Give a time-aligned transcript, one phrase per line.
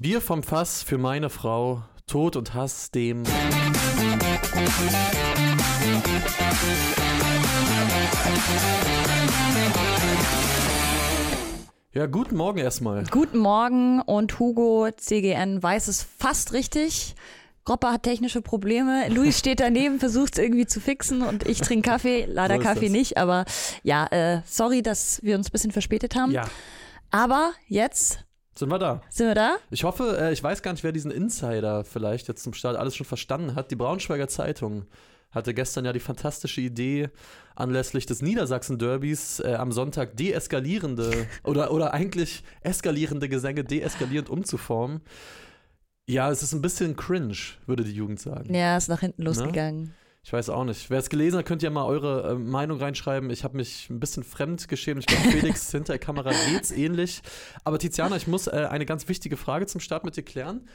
[0.00, 3.22] Bier vom Fass für meine Frau, Tod und Hass dem.
[11.92, 13.04] Ja, guten Morgen erstmal.
[13.10, 17.14] Guten Morgen und Hugo CGN weiß es fast richtig.
[17.66, 19.06] Gropper hat technische Probleme.
[19.10, 22.24] Luis steht daneben, versucht es irgendwie zu fixen und ich trinke Kaffee.
[22.24, 22.92] Leider So Kaffee das.
[22.92, 23.44] nicht, aber
[23.82, 26.32] ja, äh, sorry, dass wir uns ein bisschen verspätet haben.
[26.32, 26.46] Ja,
[27.10, 28.24] Aber jetzt
[28.60, 29.02] sind wir da.
[29.10, 29.56] sind wir da.
[29.70, 32.94] Ich hoffe, äh, ich weiß gar nicht, wer diesen Insider vielleicht jetzt zum Start alles
[32.94, 33.70] schon verstanden hat.
[33.70, 34.86] Die Braunschweiger Zeitung
[35.32, 37.10] hatte gestern ja die fantastische Idee,
[37.54, 45.00] anlässlich des Niedersachsen-Derbys äh, am Sonntag deeskalierende oder, oder eigentlich eskalierende Gesänge deeskalierend umzuformen.
[46.08, 48.52] Ja, es ist ein bisschen cringe, würde die Jugend sagen.
[48.52, 49.94] Ja, ist nach hinten losgegangen.
[50.22, 50.90] Ich weiß auch nicht.
[50.90, 53.30] Wer es gelesen hat, könnt ihr mal eure äh, Meinung reinschreiben.
[53.30, 55.00] Ich habe mich ein bisschen fremd geschämt.
[55.00, 57.22] Ich glaube, Felix hinter der Kamera geht's ähnlich.
[57.64, 60.68] Aber Tiziana, ich muss äh, eine ganz wichtige Frage zum Start mit dir klären.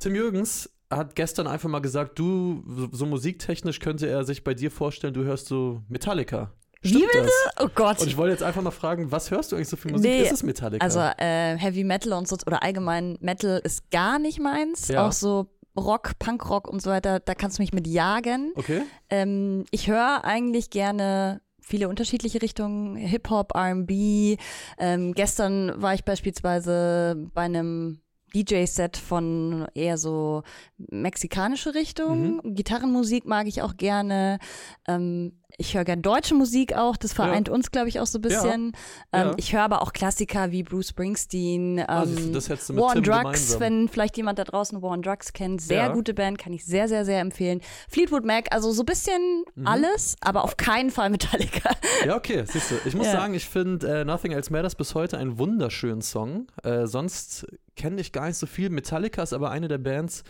[0.00, 4.70] Tim Jürgens hat gestern einfach mal gesagt, du, so, musiktechnisch könnte er sich bei dir
[4.70, 6.52] vorstellen, du hörst so Metallica.
[6.82, 7.22] Wie bitte?
[7.22, 7.30] das?
[7.60, 8.00] Oh Gott.
[8.00, 10.10] Und ich wollte jetzt einfach mal fragen, was hörst du eigentlich so für Musik?
[10.10, 10.84] Nee, ist es Metallica?
[10.84, 14.88] Also äh, Heavy Metal und so oder allgemein Metal ist gar nicht meins.
[14.88, 15.06] Ja.
[15.06, 18.52] Auch so Rock, Punkrock und so weiter, da kannst du mich mit jagen.
[18.56, 18.82] okay.
[19.08, 24.38] Ähm, ich höre eigentlich gerne viele unterschiedliche Richtungen, Hip-Hop, RB.
[24.78, 28.00] Ähm, gestern war ich beispielsweise bei einem
[28.34, 30.42] DJ-Set von eher so
[30.78, 32.40] mexikanische Richtung.
[32.42, 32.54] Mhm.
[32.54, 34.38] Gitarrenmusik mag ich auch gerne.
[34.86, 36.96] Ähm, ich höre gerne deutsche Musik auch.
[36.96, 38.72] Das vereint uns, glaube ich, auch so ein bisschen.
[39.12, 39.30] Ja.
[39.30, 41.80] Ähm, Ich höre aber auch Klassiker wie Bruce Springsteen.
[41.80, 43.60] Also, ähm, das hättest du mit War on Tim Drugs, gemeinsam.
[43.60, 45.60] wenn vielleicht jemand da draußen War on Drugs kennt.
[45.60, 45.92] Sehr Ja.
[45.92, 47.60] gute Band, kann ich sehr, sehr, sehr empfehlen.
[47.90, 49.66] Fleetwood Mac, also so ein bisschen Mhm.
[49.66, 51.70] alles, aber auf keinen Fall Metallica.
[52.06, 52.76] Ja, okay, siehst du.
[52.86, 53.12] Ich muss Ja.
[53.12, 56.46] sagen, ich finde äh, Nothing Else Matters bis heute einen wunderschönen Song.
[56.62, 57.46] Äh, sonst
[57.80, 58.68] kenne ich gar nicht so viel.
[58.70, 60.22] Metallica ist aber eine der Bands.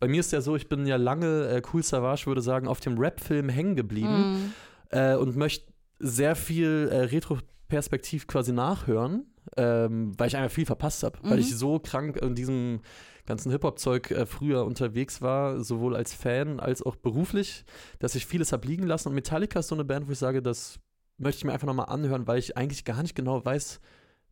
[0.00, 2.80] Bei mir ist ja so, ich bin ja lange, äh, Cool Savage würde sagen, auf
[2.80, 4.52] dem Rap-Film hängen geblieben
[4.90, 11.02] äh, und möchte sehr viel äh, Retroperspektiv quasi nachhören, ähm, weil ich einfach viel verpasst
[11.02, 11.18] habe.
[11.22, 11.40] Weil Mhm.
[11.40, 12.80] ich so krank in diesem
[13.26, 17.64] ganzen Hip-Hop-Zeug äh, früher unterwegs war, sowohl als Fan als auch beruflich,
[17.98, 19.08] dass ich vieles habe liegen lassen.
[19.08, 20.78] Und Metallica ist so eine Band, wo ich sage, das
[21.18, 23.80] möchte ich mir einfach nochmal anhören, weil ich eigentlich gar nicht genau weiß,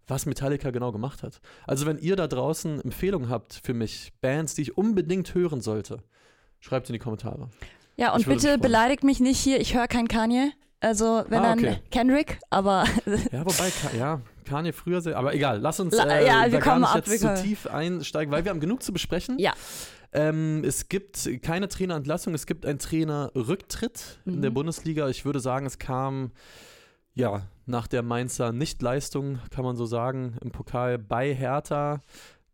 [0.07, 1.41] was Metallica genau gemacht hat.
[1.67, 6.03] Also wenn ihr da draußen Empfehlungen habt für mich, Bands, die ich unbedingt hören sollte,
[6.61, 7.49] schreibt in die Kommentare.
[7.97, 10.51] Ja, und mich bitte beleidigt mich nicht hier, ich höre kein Kanye.
[10.81, 11.79] Also, wenn Ah, dann okay.
[11.91, 12.85] Kendrick, aber
[13.33, 16.61] Ja, wobei, ja, Kanye früher sehr, aber egal, lass uns äh, ja, wir da gar
[16.61, 19.39] kommen nicht ab, jetzt zu tief einsteigen, weil wir haben genug zu besprechen.
[19.39, 19.53] ja.
[20.13, 24.43] Ähm, es gibt keine Trainerentlassung, es gibt einen Trainerrücktritt in Mhm.
[24.43, 25.09] der Bundesliga.
[25.09, 26.31] Ich würde sagen, es kam
[27.15, 32.01] ja nach der Mainzer Nichtleistung, kann man so sagen, im Pokal bei Hertha.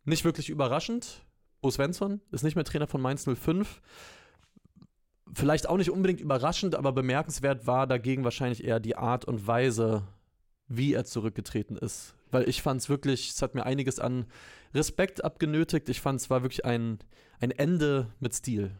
[0.05, 1.23] Nicht wirklich überraschend.
[1.61, 3.81] Bo Svensson ist nicht mehr Trainer von Mainz 05.
[5.33, 10.03] Vielleicht auch nicht unbedingt überraschend, aber bemerkenswert war dagegen wahrscheinlich eher die Art und Weise,
[10.67, 12.15] wie er zurückgetreten ist.
[12.31, 14.25] Weil ich fand es wirklich, es hat mir einiges an
[14.73, 15.87] Respekt abgenötigt.
[15.89, 16.99] Ich fand es war wirklich ein,
[17.39, 18.71] ein Ende mit Stil.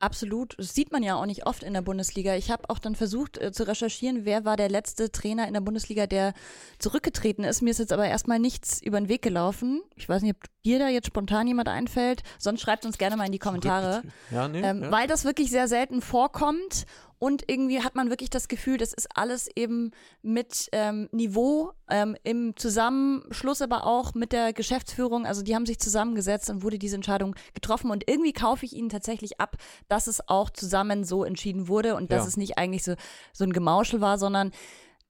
[0.00, 0.54] Absolut.
[0.58, 2.34] Das sieht man ja auch nicht oft in der Bundesliga.
[2.34, 5.60] Ich habe auch dann versucht äh, zu recherchieren, wer war der letzte Trainer in der
[5.60, 6.32] Bundesliga, der
[6.78, 7.60] zurückgetreten ist.
[7.60, 9.82] Mir ist jetzt aber erstmal nichts über den Weg gelaufen.
[9.96, 12.22] Ich weiß nicht, ob dir da jetzt spontan jemand einfällt.
[12.38, 14.02] Sonst schreibt uns gerne mal in die Kommentare.
[14.30, 14.62] Ja, nee.
[14.62, 14.90] Ähm, ja.
[14.90, 16.86] Weil das wirklich sehr selten vorkommt
[17.20, 19.92] und irgendwie hat man wirklich das Gefühl, das ist alles eben
[20.22, 25.26] mit ähm, Niveau ähm, im Zusammenschluss, aber auch mit der Geschäftsführung.
[25.26, 28.88] Also die haben sich zusammengesetzt und wurde diese Entscheidung getroffen und irgendwie kaufe ich ihnen
[28.88, 29.56] tatsächlich ab,
[29.88, 32.28] dass es auch zusammen so entschieden wurde und dass Ja.
[32.28, 32.94] es nicht eigentlich so,
[33.34, 34.50] so ein Gemauschel war, sondern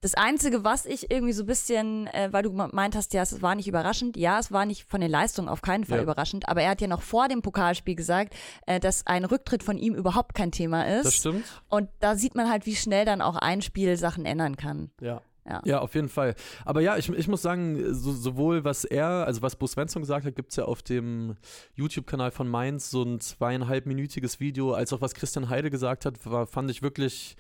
[0.03, 3.43] das Einzige, was ich irgendwie so ein bisschen, äh, weil du meint hast, ja, es
[3.43, 4.17] war nicht überraschend.
[4.17, 6.03] Ja, es war nicht von den Leistungen auf keinen Fall Ja.
[6.05, 6.49] überraschend.
[6.49, 8.35] Aber er hat ja noch vor dem Pokalspiel gesagt,
[8.67, 11.05] äh, dass ein Rücktritt von ihm überhaupt kein Thema ist.
[11.05, 11.45] das stimmt.
[11.69, 14.91] Und da sieht man halt, wie schnell dann auch ein Spiel Sachen ändern kann.
[15.01, 15.21] Ja.
[15.49, 15.63] Ja.
[15.65, 16.35] Ja, auf jeden Fall.
[16.65, 20.25] Aber ja, ich, ich muss sagen, so, sowohl was er, also was Bo Svensson gesagt
[20.25, 21.37] hat, gibt es ja auf dem
[21.75, 26.47] YouTube-Kanal von Mainz so ein zweieinhalbminütiges Video, als auch was Christian Heide gesagt hat, war,
[26.47, 27.37] fand ich wirklich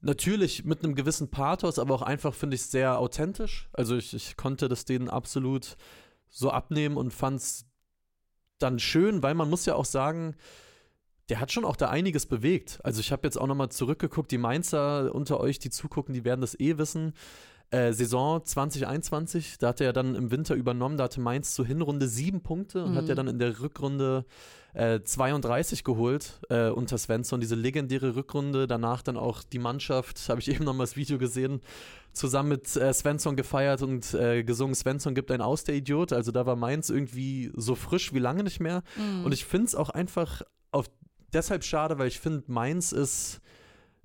[0.00, 3.68] natürlich mit einem gewissen Pathos, aber auch einfach, finde ich, sehr authentisch.
[3.72, 5.76] Also ich, ich konnte das denen absolut
[6.28, 7.66] so abnehmen und fand es
[8.58, 10.36] dann schön, weil man muss ja auch sagen,
[11.28, 12.80] der hat schon auch da einiges bewegt.
[12.82, 16.40] Also ich habe jetzt auch nochmal zurückgeguckt, die Mainzer unter euch, die zugucken, die werden
[16.40, 17.14] das eh wissen.
[17.72, 21.64] Äh, Saison 2021, da hat er ja dann im Winter übernommen, da hatte Mainz zur
[21.66, 22.96] Hinrunde sieben Punkte und Mhm.
[22.96, 24.24] hat ja dann in der Rückrunde
[24.74, 28.66] äh, 32 geholt äh, unter Svensson, diese legendäre Rückrunde.
[28.66, 31.60] Danach dann auch die Mannschaft, habe ich eben noch mal das Video gesehen,
[32.12, 36.12] zusammen mit äh, Svensson gefeiert und äh, gesungen, Svensson gibt ein Aus, der Idiot.
[36.12, 38.82] Also da war Mainz irgendwie so frisch wie lange nicht mehr.
[38.96, 39.24] Mhm.
[39.24, 40.86] Und ich finde es auch einfach auf,
[41.32, 43.40] deshalb schade, weil ich finde, Mainz ist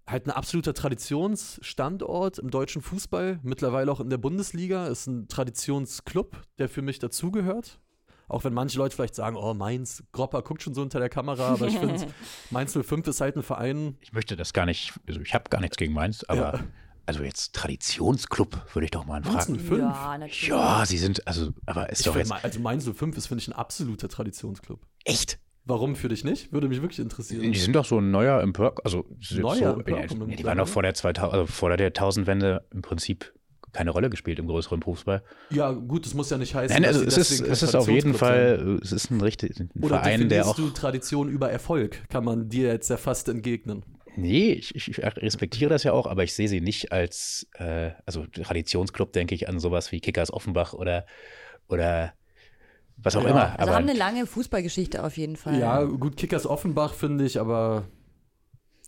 [0.07, 6.41] halt ein absoluter Traditionsstandort im deutschen Fußball, mittlerweile auch in der Bundesliga, ist ein Traditionsclub,
[6.57, 7.79] der für mich dazugehört.
[8.27, 11.49] Auch wenn manche Leute vielleicht sagen, oh, Mainz, Gropper guckt schon so unter der Kamera,
[11.49, 12.07] aber ich finde,
[12.49, 13.97] Mainz 05 ist halt ein Verein.
[14.01, 16.63] Ich möchte das gar nicht, also ich habe gar nichts gegen Mainz, aber Ja.
[17.05, 19.59] also jetzt Traditionsclub würde ich doch mal Mainz fragen.
[19.59, 19.79] 05?
[19.79, 20.47] ja, natürlich.
[20.47, 23.47] Ja, sie sind, also, aber ist Ich doch jetzt also Mainz 05 ist, finde ich,
[23.47, 24.79] ein absoluter Traditionsclub.
[25.03, 25.39] echt.
[25.65, 26.53] Warum für dich nicht?
[26.53, 27.51] Würde mich wirklich interessieren.
[27.51, 30.83] Die sind doch so ein neuer Empörk, also Neuer so, ja, die waren doch vor
[30.83, 33.33] der 2000, also vor der Jahrtausendwende im Prinzip
[33.73, 35.21] keine Rolle gespielt im größeren Fußball.
[35.50, 37.89] Ja, gut, das muss ja nicht heißen, Nein, also dass es ist, es ist auf
[37.89, 38.13] jeden.
[38.13, 40.56] Fall, es ist ein richtig ein Oder Verein, der auch.
[40.56, 42.07] du Tradition über Erfolg?
[42.09, 43.83] Kann man dir jetzt ja fast entgegnen.
[44.15, 48.25] Nee, ich, ich respektiere das ja auch, aber ich sehe sie nicht als, äh, also
[48.27, 51.06] Traditionsclub, denke ich an sowas wie Kickers Offenbach oder,
[51.67, 52.13] oder
[52.97, 53.30] was auch Ja.
[53.30, 53.44] immer.
[53.59, 55.59] Also aber haben eine lange Fußballgeschichte auf jeden Fall.
[55.59, 57.83] Ja, gut, Kickers Offenbach finde ich, aber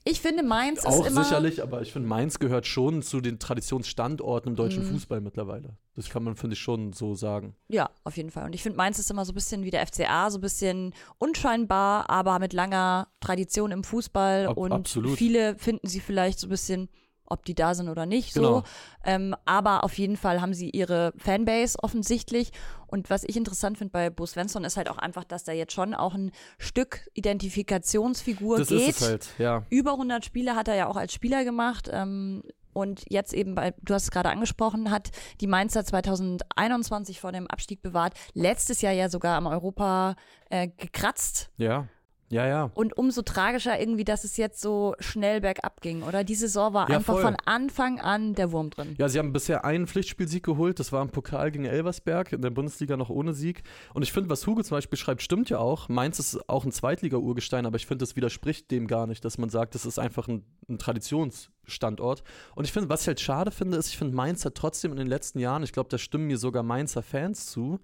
[0.06, 1.24] Ich finde, Mainz auch ist immer.
[1.26, 4.94] sicherlich, aber ich finde, Mainz gehört schon zu den Traditionsstandorten im deutschen Mhm.
[4.94, 5.76] Fußball mittlerweile.
[5.96, 7.56] Das kann man, finde ich, schon so sagen.
[7.68, 8.46] Ja, auf jeden Fall.
[8.46, 10.94] Und ich finde, Mainz ist immer so ein bisschen wie der FCA, so ein bisschen
[11.18, 14.48] unscheinbar, aber mit langer Tradition im Fußball.
[14.48, 15.18] Ab- und absolut.
[15.18, 16.88] viele finden sie vielleicht so ein bisschen,
[17.28, 18.60] ob die da sind oder nicht, Genau.
[18.60, 18.64] so.
[19.04, 22.52] Ähm, aber auf jeden Fall haben sie ihre Fanbase offensichtlich.
[22.88, 25.74] Und was ich interessant finde bei Bo Svensson ist halt auch einfach, dass da jetzt
[25.74, 28.90] schon auch ein Stück Identifikationsfigur Das geht.
[28.90, 29.64] ist es halt, ja.
[29.70, 31.90] Über 100 Spiele hat er ja auch als Spieler gemacht.
[31.92, 32.44] Ähm,
[32.74, 35.10] und jetzt eben, bei, du hast es gerade angesprochen, hat
[35.42, 38.14] die Mainzer 2021 vor dem Abstieg bewahrt.
[38.34, 40.16] Letztes Jahr ja sogar am Europa
[40.52, 41.50] äh, gekratzt.
[41.58, 41.88] Ja,
[42.30, 42.72] ja, ja.
[42.74, 46.24] Und umso tragischer irgendwie, dass es jetzt so schnell bergab ging, oder?
[46.24, 47.22] Die Saison war Ja, einfach voll.
[47.22, 48.96] von Anfang an der Wurm drin.
[48.98, 50.80] Ja, sie haben bisher einen Pflichtspielsieg geholt.
[50.80, 53.64] Das war im Pokal gegen Elversberg, in der Bundesliga noch ohne Sieg.
[53.94, 55.88] Und ich finde, was Hugo zum Beispiel schreibt, stimmt ja auch.
[55.90, 59.50] Mainz ist auch ein Zweitliga-Urgestein, aber ich finde, das widerspricht dem gar nicht, dass man
[59.50, 62.24] sagt, das ist einfach ein, ein Traditionsstandort.
[62.56, 64.98] Und ich finde, was ich halt schade finde, ist, ich finde, Mainz hat trotzdem in
[64.98, 67.80] den letzten Jahren, ich glaube, da stimmen mir sogar Mainzer Fans zu,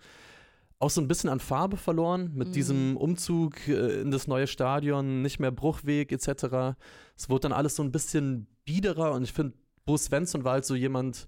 [0.80, 2.54] auch so ein bisschen an Farbe verloren mit Mhm.
[2.54, 6.76] diesem Umzug äh, in das neue Stadion, nicht mehr Bruchweg etc.
[7.16, 9.56] Es wurde dann alles so ein bisschen biederer und ich finde,
[9.86, 11.28] Bo Svensson war halt so jemand,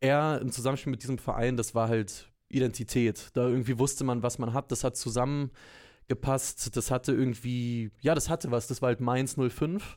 [0.00, 3.28] er im Zusammenspiel mit diesem Verein, das war halt Identität.
[3.34, 8.28] Da irgendwie wusste man, was man hat, das hat zusammengepasst, das hatte irgendwie, ja, das
[8.28, 9.96] hatte was, das war halt Mainz 05.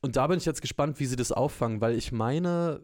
[0.00, 2.80] Und da bin ich jetzt gespannt, wie sie das auffangen, weil ich meine,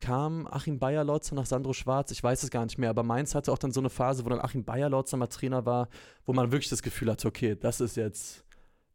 [0.00, 3.52] kam Achim Bayerlotzer nach Sandro Schwarz, ich weiß es gar nicht mehr, aber Mainz hatte
[3.52, 5.88] auch dann so eine Phase, wo dann Achim Bayerlotzer mal Trainer war,
[6.24, 8.44] wo man wirklich das Gefühl hatte, okay, das ist jetzt,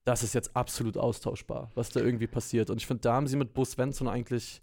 [0.03, 2.69] das ist jetzt absolut austauschbar, was da irgendwie passiert.
[2.69, 4.61] Und ich finde, da haben sie mit Bo Svensson eigentlich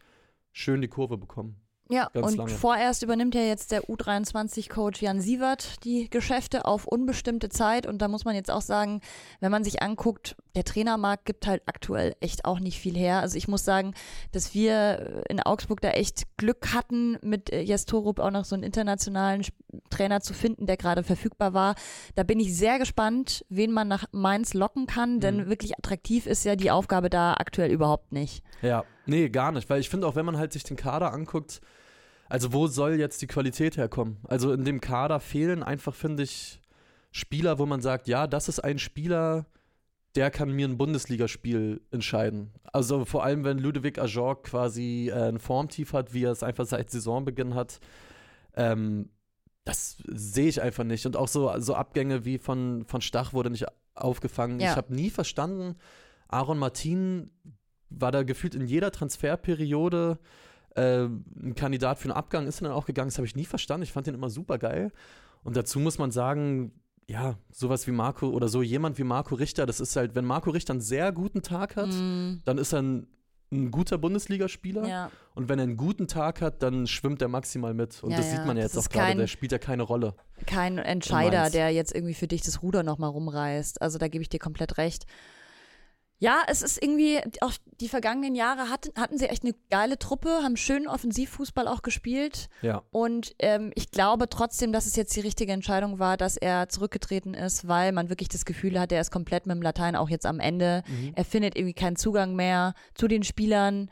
[0.53, 1.62] schön die Kurve bekommen.
[1.93, 2.51] Ja, Ganz und lange.
[2.51, 7.87] vorerst übernimmt ja jetzt der U23-Coach Jan Sievert die Geschäfte auf unbestimmte Zeit.
[7.87, 9.01] Und da muss man jetzt auch sagen,
[9.41, 13.21] wenn man sich anguckt, der Trainermarkt gibt halt aktuell echt auch nicht viel her.
[13.21, 13.95] Also ich muss sagen,
[14.33, 18.55] dass wir in Augsburg da echt Glück hatten, mit äh, Jes Torup auch noch so
[18.55, 19.45] einen internationalen
[19.91, 21.75] Trainer zu finden, der gerade verfügbar war.
[22.15, 25.49] Da bin ich sehr gespannt, wen man nach Mainz locken kann, denn Mhm.
[25.49, 28.43] wirklich attraktiv ist ja die Aufgabe da aktuell überhaupt nicht.
[28.61, 31.61] Ja, nee, gar nicht, weil ich finde auch, wenn man halt sich den Kader anguckt,
[32.33, 34.17] also wo soll jetzt die Qualität herkommen?
[34.25, 36.63] Also in dem Kader fehlen einfach, finde ich,
[37.11, 39.45] Spieler, wo man sagt, ja, das ist ein Spieler,
[40.15, 42.51] der kann mir ein Bundesligaspiel entscheiden.
[42.73, 46.65] Also vor allem, wenn Ludovic Ajorg quasi äh, ein Formtief hat, wie er es einfach
[46.65, 47.81] seit Saisonbeginn hat,
[48.57, 49.11] ähm,
[49.65, 51.05] das sehe ich einfach nicht.
[51.05, 54.59] Und auch so, so Abgänge wie von, von Stach wurde nicht aufgefangen.
[54.59, 54.71] Ja.
[54.71, 55.77] Ich habe nie verstanden,
[56.29, 57.31] Aaron Martin
[57.91, 60.19] war da gefühlt in jeder Transferperiode
[60.75, 63.09] äh, ein Kandidat für einen Abgang, ist dann auch gegangen.
[63.09, 63.83] Das habe ich nie verstanden.
[63.85, 64.91] Ich fand den immer super geil.
[65.45, 66.73] Und dazu muss man sagen,
[67.09, 70.51] ja, sowas wie Marco oder so jemand wie Marco Richter, das ist halt, wenn Marco
[70.51, 73.07] Richter einen sehr guten Tag hat, Mm, dann ist er ein,
[73.51, 74.87] ein guter Bundesligaspieler.
[74.89, 75.11] ja.
[75.35, 78.03] Und wenn er einen guten Tag hat, dann schwimmt er maximal mit.
[78.03, 80.15] Und Ja, das sieht man ja jetzt auch gerade, der spielt ja keine Rolle.
[80.47, 83.83] kein Entscheider, der jetzt irgendwie für dich das Ruder nochmal rumreißt.
[83.83, 85.07] Also da gebe ich dir komplett recht.
[86.23, 90.29] Ja, es ist irgendwie, auch die vergangenen Jahre hatten, hatten sie echt eine geile Truppe,
[90.45, 92.49] haben schönen Offensivfußball auch gespielt.
[92.61, 92.85] Ja.
[92.93, 97.35] Und ähm, ich glaube trotzdem, dass es jetzt die richtige Entscheidung war, dass er zurückgetreten
[97.35, 100.25] ist, weil man wirklich das Gefühl hat, er ist komplett mit dem Latein auch jetzt
[100.25, 100.85] am Ende.
[100.87, 101.11] Mhm.
[101.17, 103.91] Er findet irgendwie keinen Zugang mehr zu den Spielern.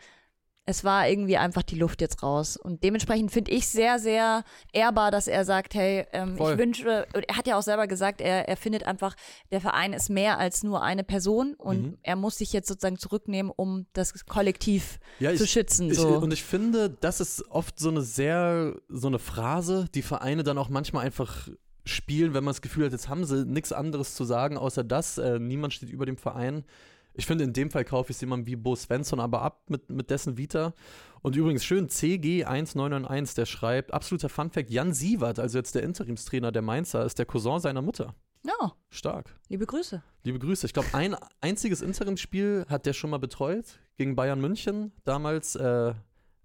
[0.71, 2.57] Es war irgendwie einfach die Luft jetzt raus.
[2.57, 7.37] Und dementsprechend finde ich sehr, sehr ehrbar, dass er sagt, hey, ähm, ich wünsche, er
[7.37, 9.17] hat ja auch selber gesagt, er, er findet einfach,
[9.51, 11.99] der Verein ist mehr als nur eine Person und Mhm.
[12.05, 15.91] er muss sich jetzt sozusagen zurücknehmen, um das Kollektiv Ja, zu ich- schützen.
[15.91, 16.09] Ich, so.
[16.19, 20.57] Und ich finde, das ist oft so eine sehr, so eine Phrase, die Vereine dann
[20.59, 21.49] auch manchmal einfach
[21.85, 25.19] spielen, wenn man das Gefühl hat, jetzt haben sie nichts anderes zu sagen, außer das,
[25.19, 26.65] äh, niemand steht über dem Verein.
[27.15, 29.91] Ich finde, in dem Fall kaufe ich es jemandem wie Bo Svensson aber ab mit,
[29.91, 30.75] mit dessen Vita.
[31.23, 36.63] Und übrigens schön, CG1991, der schreibt, absoluter Funfact, Jan Sievert, also jetzt der Interimstrainer der
[36.63, 38.15] Mainzer, ist der Cousin seiner Mutter.
[38.43, 39.35] ja, Stark.
[39.49, 40.03] liebe Grüße.
[40.25, 40.67] Liebe Grüße.
[40.67, 44.93] Ich glaube, ein einziges Interimspiel hat der schon mal betreut gegen Bayern München.
[45.05, 45.95] Damals äh,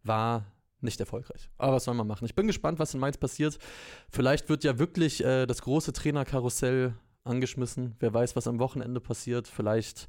[0.03, 0.45] war
[0.81, 1.49] nicht erfolgreich.
[1.57, 2.25] Aber was soll man machen?
[2.25, 3.57] Ich bin gespannt, was in Mainz passiert.
[4.09, 6.93] Vielleicht wird ja wirklich äh, das große Trainerkarussell
[7.23, 7.95] angeschmissen.
[7.99, 9.47] Wer weiß, was am Wochenende passiert.
[9.47, 10.07] Vielleicht,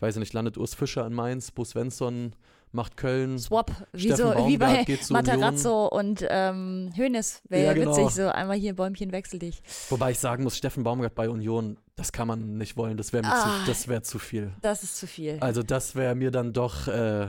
[0.00, 2.34] weiß ich nicht, landet Urs Fischer in Mainz, Bo Svensson
[2.72, 3.38] macht Köln.
[3.38, 7.40] Swap, wie, Steffen so, wie bei zu Materazzo und ähm, Hönes.
[7.48, 7.96] Wäre Ja, ja, genau.
[7.96, 9.62] witzig, so einmal hier Bäumchen wechsel dich.
[9.90, 12.96] Wobei ich sagen muss, Steffen Baumgart bei Union, das kann man nicht wollen.
[12.96, 13.60] Das wäre Ah.
[13.60, 14.52] zu, das wär zu viel.
[14.60, 15.38] Das ist zu viel.
[15.40, 17.28] Also das wäre mir dann doch, äh,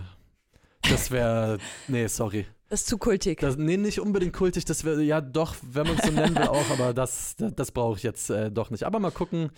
[0.89, 2.47] das wäre, nee, sorry.
[2.69, 3.39] Das ist zu kultig.
[3.41, 6.47] Das, nee, nicht unbedingt kultig, das wäre, ja doch, wenn man es so nennen will
[6.47, 8.83] auch, aber das, das, das brauche ich jetzt äh, doch nicht.
[8.83, 9.51] Aber mal gucken,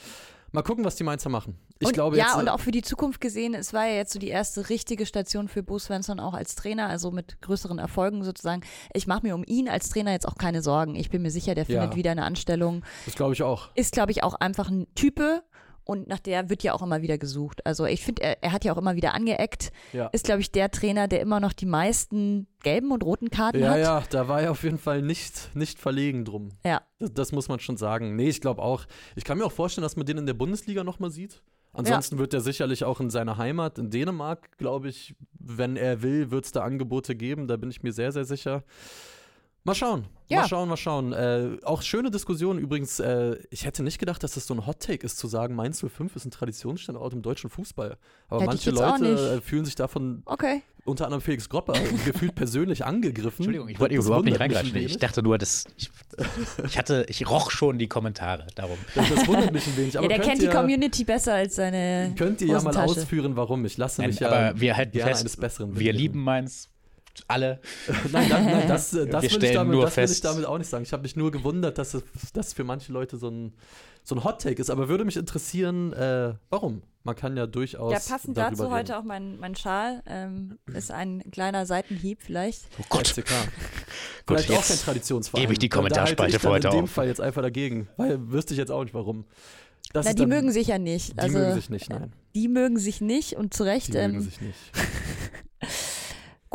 [0.52, 1.58] mal gucken, was die Mainzer machen.
[1.80, 3.96] Ich und, glaube ja, jetzt, äh, und auch für die Zukunft gesehen, es war ja
[3.96, 7.80] jetzt so die erste richtige Station für Bo Svensson auch als Trainer, also mit größeren
[7.80, 8.62] Erfolgen sozusagen.
[8.94, 10.96] Ich mache mir um ihn als Trainer jetzt auch keine Sorgen.
[10.96, 11.82] Ich bin mir sicher, der Ja.
[11.82, 12.84] findet wieder eine Anstellung.
[13.06, 13.70] das glaube ich auch.
[13.76, 15.44] Ist, glaube ich, auch einfach ein Type
[15.88, 17.66] und nach der wird ja auch immer wieder gesucht.
[17.66, 19.72] Also ich finde, er, er hat ja auch immer wieder angeeckt.
[19.94, 20.08] Ja.
[20.08, 23.72] Ist, glaube ich, der Trainer, der immer noch die meisten gelben und roten Karten Ja,
[23.72, 23.80] hat.
[23.80, 26.50] ja, da war er auf jeden Fall nicht, nicht verlegen drum.
[26.66, 26.82] Ja.
[27.00, 28.16] Das, das muss man schon sagen.
[28.16, 28.86] Nee, ich glaube auch.
[29.16, 31.42] Ich kann mir auch vorstellen, dass man den in der Bundesliga nochmal sieht.
[31.74, 36.32] Ansonsten wird er sicherlich auch in seiner Heimat in Dänemark, glaube ich, wenn er will,
[36.32, 37.48] wird es da Angebote geben.
[37.48, 38.64] Da bin ich mir sehr, sehr sicher.
[39.68, 40.06] Mal schauen.
[40.30, 40.42] Ja.
[40.42, 41.12] Mal schauen, mal schauen.
[41.12, 43.02] Äh, auch schöne Diskussion übrigens.
[43.02, 46.16] Äh, ich hätte nicht gedacht, dass das so ein Hot-Take ist, zu sagen, Mainz 05
[46.16, 47.98] ist ein Traditionsstandort im deutschen Fußball.
[48.30, 50.64] Aber Hätte manche Leute äh, fühlen sich davon, Okay.
[50.86, 51.74] unter anderem Felix Gropper,
[52.06, 53.40] gefühlt persönlich angegriffen.
[53.40, 54.74] Entschuldigung, ich wollte Das überhaupt nicht reingreifen.
[54.78, 55.92] Ich dachte nur, dass ich,
[56.66, 58.78] ich hatte, ich roch schon die Kommentare darum.
[58.96, 59.96] Das, das wundert mich ein wenig.
[59.96, 62.14] Ja, Aber der kennt die ihr, Community besser als seine.
[62.18, 63.66] Könnt ihr ja mal ausführen, warum?
[63.66, 66.70] Ich lasse Nein, mich ja aber wir halten gerne fest, eines Besseren wir lieben Mainz,
[67.28, 67.60] alle.
[68.12, 70.58] Nein, nein, nein das, äh, das, will, ich damit, nur das will ich damit auch
[70.58, 70.84] nicht sagen.
[70.84, 71.98] Ich habe mich nur gewundert, dass
[72.34, 73.54] das für manche Leute so ein,
[74.04, 74.70] so ein Hot-Take ist.
[74.70, 76.84] Aber würde mich interessieren, äh, warum?
[77.04, 77.94] Man kann ja durchaus.
[77.94, 78.74] Ja, passend darüber dazu reden.
[78.74, 80.04] heute auch mein, mein Schal.
[80.08, 82.64] Ähm, ist ein kleiner Seitenhieb vielleicht.
[82.80, 83.08] Oh Gott.
[83.08, 83.30] FCK.
[84.26, 85.42] Gut, Vielleicht auch kein Traditionsverein.
[85.42, 86.92] gebe ich die Kommentarspalte für dann heute In dem auf.
[86.92, 87.88] Fall jetzt einfach dagegen.
[87.96, 89.24] Weil wüsste ich jetzt auch nicht warum.
[89.94, 91.14] Das Na, die dann- mögen sich ja nicht.
[91.14, 92.12] Die also, mögen sich nicht, nein.
[92.36, 93.88] Die mögen sich nicht und zu Recht.
[93.88, 94.58] Die mögen Ähm, sich nicht.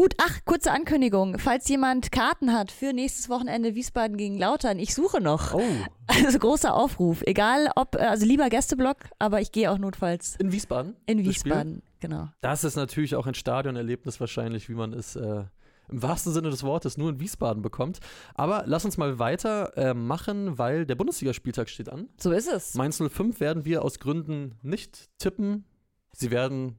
[0.03, 1.39] gut, ach, kurze Ankündigung.
[1.39, 5.55] Falls jemand Karten hat für nächstes Wochenende Wiesbaden gegen Lautern, ich suche noch.
[5.55, 5.63] Oh,
[6.09, 7.23] Also großer Aufruf.
[7.25, 10.97] Egal ob, äh, also lieber Gästeblock, aber ich gehe auch notfalls in Wiesbaden?
[11.07, 11.25] in?
[11.25, 11.83] Wiesbaden.
[12.01, 12.29] Genau.
[12.41, 15.45] Das ist natürlich auch ein Stadionerlebnis wahrscheinlich, wie man es äh,
[15.89, 18.01] im wahrsten Sinne des Wortes nur in Wiesbaden bekommt.
[18.35, 22.09] Aber lass uns mal weiter äh, machen, weil der Bundesligaspieltag steht an.
[22.19, 22.75] So ist es.
[22.75, 25.65] Mainz 05 werden wir aus Gründen nicht tippen.
[26.11, 26.77] Sie werden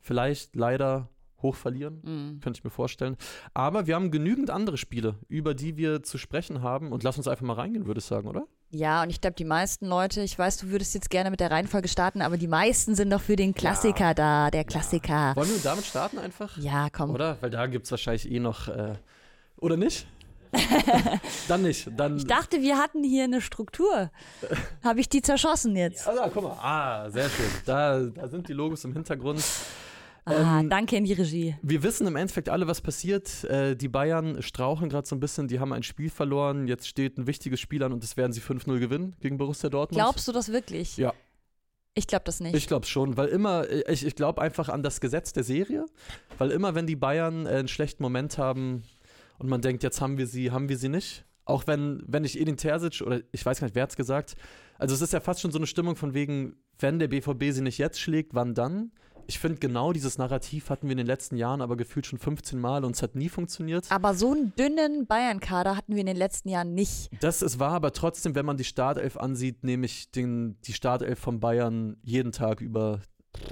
[0.00, 1.08] vielleicht leider
[1.42, 2.00] hoch verlieren.
[2.02, 2.40] Mhm.
[2.40, 3.16] Könnte ich mir vorstellen.
[3.54, 6.92] Aber wir haben genügend andere Spiele, über die wir zu sprechen haben.
[6.92, 8.46] Und lass uns einfach mal reingehen, würde ich sagen, oder?
[8.70, 11.50] Ja, und ich glaube, die meisten Leute, ich weiß, du würdest jetzt gerne mit der
[11.50, 15.36] Reihenfolge starten, aber die meisten sind doch für den Klassiker da, der Klassiker.
[15.36, 16.56] Wollen wir damit starten einfach?
[16.56, 17.10] Ja, komm.
[17.10, 17.36] Oder?
[17.42, 18.68] Weil da gibt es wahrscheinlich eh noch.
[18.68, 18.94] Äh,
[19.58, 20.06] oder nicht?
[21.48, 21.88] Dann nicht.
[21.96, 22.16] Dann.
[22.16, 24.10] Ich dachte, wir hatten hier eine Struktur.
[24.84, 26.06] Habe ich die zerschossen jetzt?
[26.06, 26.58] Ah, da, guck mal.
[26.60, 27.46] Ah, sehr schön.
[27.64, 29.42] Da, da sind die Logos im Hintergrund.
[30.24, 31.56] Ah, Ähm, danke in die Regie.
[31.62, 33.42] Wir wissen im Endeffekt alle, was passiert.
[33.44, 35.48] Äh, die Bayern strauchen gerade so ein bisschen.
[35.48, 36.68] Die haben ein Spiel verloren.
[36.68, 40.00] Jetzt steht ein wichtiges Spiel an und das werden sie 5-0 gewinnen gegen Borussia Dortmund.
[40.00, 40.96] Glaubst du das wirklich?
[40.96, 41.12] Ja.
[41.94, 42.54] Ich glaube das nicht.
[42.54, 45.84] Ich glaube schon, weil immer, ich, ich glaube einfach an das Gesetz der Serie,
[46.38, 48.84] weil immer, wenn die Bayern äh, einen schlechten Moment haben
[49.38, 51.24] und man denkt, jetzt haben wir sie, haben wir sie nicht.
[51.44, 54.36] Auch wenn, wenn ich Edin Terzic oder ich weiß gar nicht, wer hat es gesagt,
[54.78, 57.60] also es ist ja fast schon so eine Stimmung von wegen, wenn der BVB sie
[57.62, 58.92] nicht jetzt schlägt, wann dann?
[59.26, 62.58] Ich finde, genau dieses Narrativ hatten wir in den letzten Jahren aber gefühlt schon 15
[62.58, 63.90] Mal und es hat nie funktioniert.
[63.90, 67.10] aber so einen dünnen Bayern-Kader hatten wir in den letzten Jahren nicht.
[67.20, 71.18] Das es war aber trotzdem, wenn man die Startelf ansieht, nehme ich den, die Startelf
[71.18, 73.00] von Bayern jeden Tag über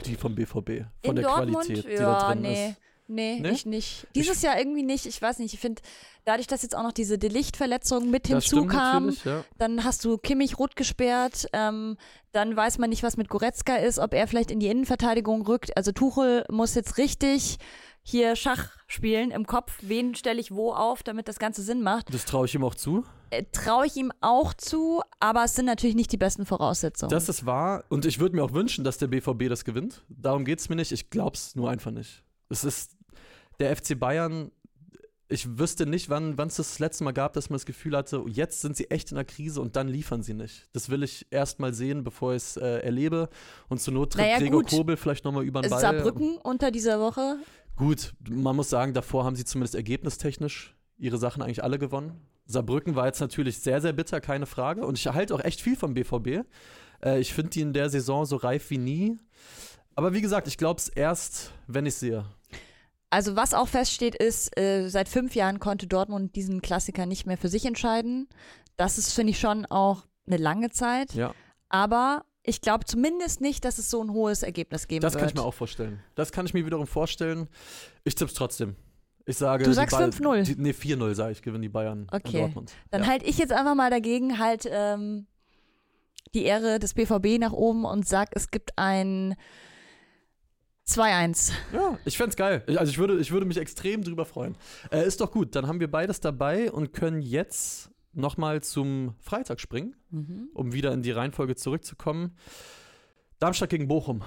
[0.06, 0.50] die vom BVB.
[0.52, 0.64] Von
[1.02, 1.66] in der Dortmund?
[1.66, 2.68] Qualität, die ja, da drin nee.
[2.70, 2.76] ist.
[3.10, 3.50] Nee, Nee?
[3.50, 4.06] ich nicht.
[4.14, 5.04] Dieses Jahr irgendwie nicht.
[5.06, 5.52] Ich weiß nicht.
[5.52, 5.82] Ich finde,
[6.24, 9.44] dadurch, dass jetzt auch noch diese Delicht-Verletzung mit hinzukam, ja.
[9.58, 11.48] dann hast du Kimmich rot gesperrt.
[11.52, 11.96] Ähm,
[12.32, 15.76] dann weiß man nicht, was mit Goretzka ist, ob er vielleicht in die Innenverteidigung rückt.
[15.76, 17.58] Also Tuchel muss jetzt richtig
[18.02, 19.78] hier Schach spielen im Kopf.
[19.82, 22.14] Wen stelle ich wo auf, damit das Ganze Sinn macht?
[22.14, 23.04] Das traue ich ihm auch zu.
[23.30, 27.10] Äh, Traue ich ihm auch zu, aber es sind natürlich nicht die besten Voraussetzungen.
[27.10, 27.84] Das ist wahr.
[27.88, 30.04] Und ich würde mir auch wünschen, dass der BVB das gewinnt.
[30.08, 30.92] Darum geht es mir nicht.
[30.92, 32.22] Ich glaube es nur einfach nicht.
[32.48, 32.96] Es ist
[33.60, 34.50] der FC Bayern.
[35.32, 38.62] Ich wüsste nicht, wann es das letzte Mal gab, dass man das Gefühl hatte, jetzt
[38.62, 40.68] sind sie echt in der Krise und dann liefern sie nicht.
[40.72, 43.28] Das will ich erst mal sehen, bevor ich es äh, erlebe.
[43.68, 44.70] Und zur Not tritt Naja, Gregor gut.
[44.70, 45.80] Kobel vielleicht nochmal über den Ball.
[45.80, 47.36] Saarbrücken unter dieser Woche.
[47.76, 52.20] Gut, man muss sagen, davor haben sie zumindest ergebnistechnisch ihre Sachen eigentlich alle gewonnen.
[52.46, 54.84] Saarbrücken war jetzt natürlich sehr, sehr bitter, keine Frage.
[54.84, 56.44] Und ich erhalte auch echt viel vom BVB.
[57.04, 59.16] Äh, ich finde die in der Saison so reif wie nie.
[59.94, 62.24] Aber wie gesagt, ich glaube es erst, wenn ich sehe.
[63.10, 67.36] Also was auch feststeht ist, äh, seit fünf Jahren konnte Dortmund diesen Klassiker nicht mehr
[67.36, 68.28] für sich entscheiden.
[68.76, 71.12] Das ist, finde ich, schon auch eine lange Zeit.
[71.14, 71.34] Ja,
[71.68, 75.20] Aber ich glaube zumindest nicht, dass es so ein hohes Ergebnis geben das wird.
[75.22, 76.00] kann ich mir auch vorstellen.
[76.14, 77.48] Das kann ich mir wiederum vorstellen.
[78.04, 78.76] Ich tipp's trotzdem.
[79.26, 79.64] Ich sage.
[79.64, 80.42] Du sagst Bay- 5-0.
[80.44, 82.38] die- Nee, 4-0 sage ich, gewinnen die Bayern in Okay.
[82.40, 82.72] Dortmund.
[82.90, 83.08] Dann ja.
[83.08, 85.26] halte ich jetzt einfach mal dagegen halt ähm,
[86.34, 89.34] die Ehre des BVB nach oben und sag, es gibt ein
[90.98, 91.52] 2-1.
[91.72, 92.62] Ja, ich fänd's geil.
[92.66, 94.56] Ich- Also ich würde, ich würde mich extrem drüber freuen.
[94.90, 99.60] Äh, ist doch gut, dann haben wir beides dabei und können jetzt nochmal zum Freitag
[99.60, 99.94] springen,
[100.54, 102.36] um wieder in die Reihenfolge zurückzukommen.
[103.38, 104.22] Darmstadt gegen Bochum.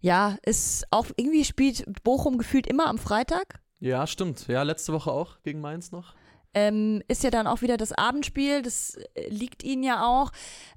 [0.00, 3.60] Ja, ist auch irgendwie spielt Bochum gefühlt immer am Freitag.
[3.80, 4.46] Ja, stimmt.
[4.46, 6.14] Ja, letzte Woche auch gegen Mainz noch.
[6.54, 10.32] Ähm, ist ja dann auch wieder das Abendspiel, das äh, liegt ihnen ja auch.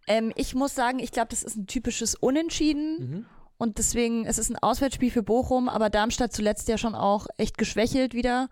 [0.07, 3.25] Ähm, ich muss sagen, ich glaube, das ist ein typisches Unentschieden Mhm.
[3.59, 7.57] Und deswegen es ist ein Auswärtsspiel für Bochum, aber Darmstadt zuletzt ja schon auch echt
[7.57, 8.49] geschwächelt wieder.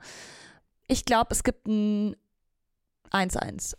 [0.87, 2.17] Ich glaube, es gibt ein
[3.11, 3.77] 1-1.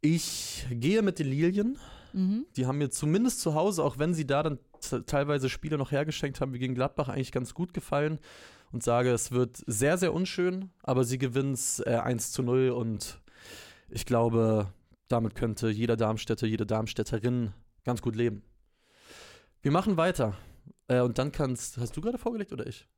[0.00, 1.78] Ich gehe mit den Lilien.
[2.12, 2.46] Mhm.
[2.56, 4.60] Die haben mir zumindest zu Hause, auch wenn sie da dann
[5.06, 8.20] teilweise Spiele noch hergeschenkt haben, wie gegen Gladbach, eigentlich ganz gut gefallen.
[8.70, 12.70] Und sage, es wird sehr, sehr unschön, aber sie gewinnen es äh, 1 zu 0
[12.70, 13.20] und
[13.90, 14.72] ich glaube,
[15.08, 17.52] damit könnte jeder Darmstädter, jede Darmstädterin
[17.84, 18.44] ganz gut leben.
[19.62, 20.34] Wir machen weiter.
[20.88, 22.88] Äh, und dann kannst, hast du gerade vorgelegt oder ich?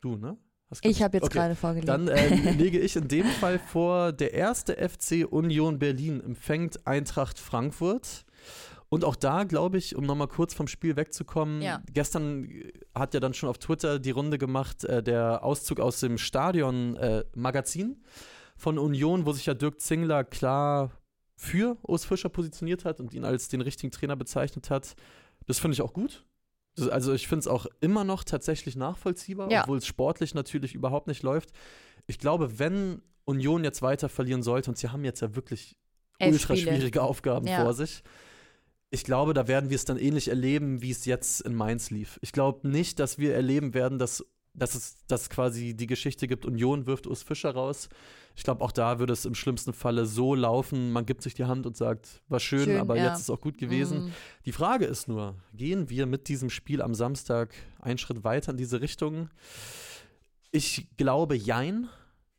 [0.00, 0.38] Du, ne?
[0.70, 1.38] Hast Ich habe jetzt Okay.
[1.38, 1.88] gerade vorgelegt.
[1.88, 7.38] Dann äh, lege ich in dem Fall vor, der erste FC Union Berlin empfängt Eintracht
[7.38, 8.24] Frankfurt.
[8.90, 11.82] Und auch da, glaube ich, um nochmal kurz vom Spiel wegzukommen, Ja.
[11.92, 16.00] gestern äh, hat ja dann schon auf Twitter die Runde gemacht, äh, der Auszug aus
[16.00, 18.02] dem Stadion-Magazin
[18.56, 20.90] von Union, wo sich ja Dirk Zingler klar
[21.36, 24.96] für Urs Fischer positioniert hat und ihn als den richtigen Trainer bezeichnet hat.
[25.48, 26.24] Das finde ich auch gut.
[26.76, 29.62] Das, also ich finde es auch immer noch tatsächlich nachvollziehbar, Ja.
[29.62, 31.50] obwohl es sportlich natürlich überhaupt nicht läuft.
[32.06, 35.76] Ich glaube, wenn Union jetzt weiter verlieren sollte, und sie haben jetzt ja wirklich
[36.18, 36.76] Elf ultra Spiele.
[36.76, 37.62] schwierige Aufgaben Ja.
[37.64, 38.02] vor sich.
[38.90, 42.18] Ich glaube, da werden wir es dann ähnlich erleben, wie es jetzt in Mainz lief.
[42.22, 44.24] Ich glaube nicht, dass wir erleben werden, dass,
[44.58, 47.88] dass es dass quasi die Geschichte gibt, Union wirft Urs Fischer raus.
[48.36, 51.46] Ich glaube, auch da würde es im schlimmsten Falle so laufen, man gibt sich die
[51.46, 53.08] Hand und sagt, war schön, Schön, aber ja.
[53.08, 54.06] jetzt ist auch gut gewesen.
[54.06, 54.12] Mhm.
[54.44, 58.56] Die Frage ist nur, gehen wir mit diesem Spiel am Samstag einen Schritt weiter in
[58.56, 59.28] diese Richtung?
[60.50, 61.88] Ich glaube, jein.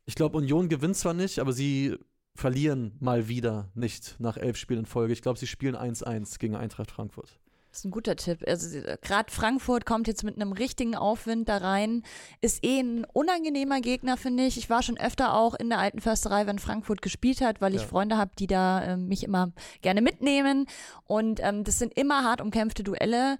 [0.06, 1.96] Ich glaube, Union gewinnt zwar nicht, aber sie
[2.34, 5.12] verlieren mal wieder nicht nach elf Spielen in Folge.
[5.12, 7.38] Ich glaube, sie spielen 1-1 gegen Eintracht Frankfurt.
[7.70, 8.42] Das ist ein guter Tipp.
[8.48, 12.02] Also gerade Frankfurt kommt jetzt mit einem richtigen Aufwind da rein.
[12.40, 14.58] Ist eh ein unangenehmer Gegner, finde ich.
[14.58, 17.82] Ich war schon öfter auch in der alten Försterei, wenn Frankfurt gespielt hat, weil ich
[17.82, 17.86] Ja.
[17.86, 19.52] Freunde habe, die da ähm, mich immer
[19.82, 20.66] gerne mitnehmen.
[21.04, 23.38] Und ähm, das sind immer hart umkämpfte Duelle.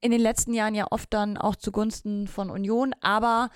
[0.00, 2.94] In den letzten Jahren ja oft dann auch zugunsten von Union.
[3.00, 3.50] Aber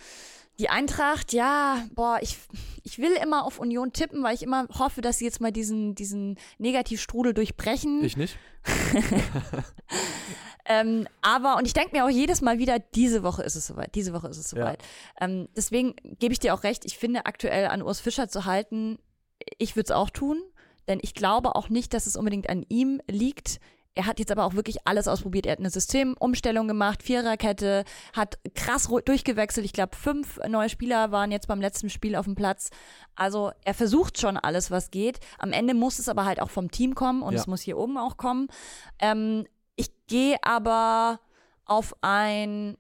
[0.59, 2.39] die Eintracht, ja, boah, ich,
[2.85, 5.95] ich will immer auf Union tippen, weil ich immer hoffe, dass sie jetzt mal diesen,
[5.95, 8.05] diesen Negativstrudel durchbrechen.
[8.05, 8.37] Ich nicht?
[10.65, 13.95] Ähm, aber, und ich denke mir auch jedes Mal wieder, diese Woche ist es soweit,
[13.95, 14.83] diese Woche ist es soweit.
[15.21, 18.99] Ähm, deswegen gebe ich dir auch recht, ich finde aktuell an Urs Fischer zu halten,
[19.59, 20.41] ich würde es auch tun,
[20.89, 23.61] denn ich glaube auch nicht, dass es unbedingt an ihm liegt.
[23.95, 25.45] Er hat jetzt aber auch wirklich alles ausprobiert.
[25.45, 29.67] Er hat eine Systemumstellung gemacht, Viererkette, hat krass durchgewechselt.
[29.67, 32.71] Ich glaube, fünf neue Spieler waren jetzt beim letzten Spiel auf dem Platz.
[33.17, 35.21] Also er versucht schon alles, was geht.
[35.39, 37.41] Am Ende muss es aber halt auch vom Team kommen und Ja.
[37.41, 38.49] es muss hier oben auch kommen.
[38.99, 41.21] Ähm, ich gehe aber
[41.67, 42.79] auf ein,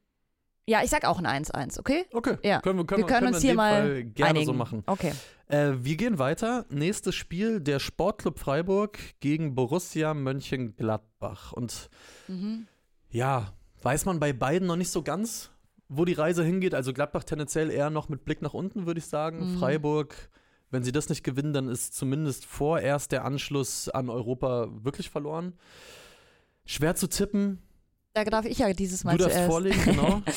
[0.66, 2.06] ja, ich sag auch ein 1-1, okay?
[2.14, 2.60] Okay, Ja.
[2.62, 4.46] können wir, können wir können können uns hier mal gerne einigen.
[4.46, 4.82] so machen.
[4.86, 5.12] Okay.
[5.52, 6.64] Äh, wir gehen weiter.
[6.70, 11.52] Nächstes Spiel, der Sportclub Freiburg gegen Borussia Mönchengladbach.
[11.52, 11.90] Und
[12.26, 12.66] Mhm.
[13.10, 15.50] ja, weiß man bei beiden noch nicht so ganz,
[15.88, 16.74] wo die Reise hingeht.
[16.74, 19.54] Also Gladbach tendenziell eher noch mit Blick nach unten, würde ich sagen.
[19.54, 19.58] Mhm.
[19.58, 20.30] Freiburg,
[20.70, 25.52] wenn sie das nicht gewinnen, dann ist zumindest vorerst der Anschluss an Europa wirklich verloren.
[26.64, 27.58] Schwer zu tippen.
[28.14, 29.50] Da darf ich ja dieses Mal du darfst zuerst.
[29.50, 30.22] vorlegen, genau.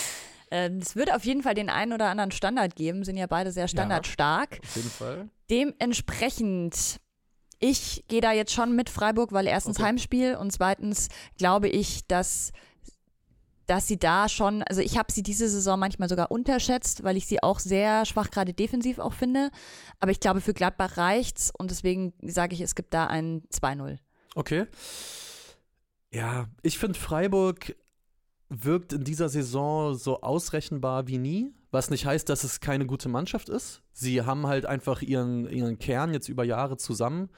[0.52, 3.52] Ähm, es wird auf jeden Fall den einen oder anderen Standard geben, sind ja beide
[3.52, 4.60] sehr standardstark.
[4.64, 5.30] Auf jeden Fall.
[5.50, 7.00] Dementsprechend,
[7.60, 9.88] ich gehe da jetzt schon mit Freiburg, weil erstens Okay.
[9.88, 12.52] Heimspiel und zweitens glaube ich, dass
[13.68, 17.26] dass sie da schon, also ich habe sie diese Saison manchmal sogar unterschätzt, weil ich
[17.26, 19.50] sie auch sehr schwach gerade defensiv auch finde.
[20.00, 23.98] Aber ich glaube, für Gladbach reicht's und deswegen sage ich, es gibt da ein 2-0.
[24.36, 24.68] Okay.
[26.12, 27.76] Ja, ich finde Freiburg
[28.50, 33.10] wirkt in dieser Saison so ausrechenbar wie nie, was nicht heißt, dass es keine gute
[33.10, 33.82] Mannschaft ist.
[33.92, 37.30] Sie haben halt einfach ihren, ihren Kern jetzt über Jahre zusammen,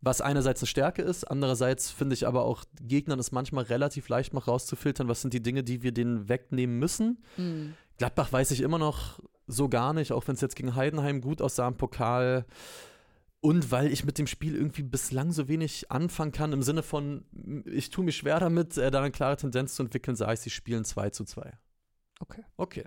[0.00, 4.32] was einerseits eine Stärke ist, andererseits finde ich aber auch Gegnern es manchmal relativ leicht
[4.32, 7.22] macht rauszufiltern, was sind die Dinge, die wir denen wegnehmen müssen.
[7.36, 7.74] Hm.
[7.98, 11.42] Gladbach weiß ich immer noch so gar nicht, auch wenn es jetzt gegen Heidenheim gut
[11.42, 12.46] aussah im Pokal.
[13.42, 17.24] Und weil ich mit dem Spiel irgendwie bislang so wenig anfangen kann, im Sinne von,
[17.64, 20.50] ich tue mich schwer damit, äh, da eine klare Tendenz zu entwickeln, sage ich, sie
[20.50, 21.52] spielen 2 zu 2.
[22.20, 22.44] Okay.
[22.58, 22.84] Okay.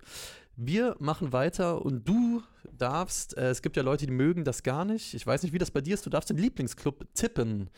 [0.56, 4.86] Wir machen weiter und du darfst, äh, es gibt ja Leute, die mögen das gar
[4.86, 5.16] nicht.
[5.16, 6.06] Ich weiß nicht, wie das bei dir ist.
[6.06, 7.72] Du darfst den Lieblingsclub tippen.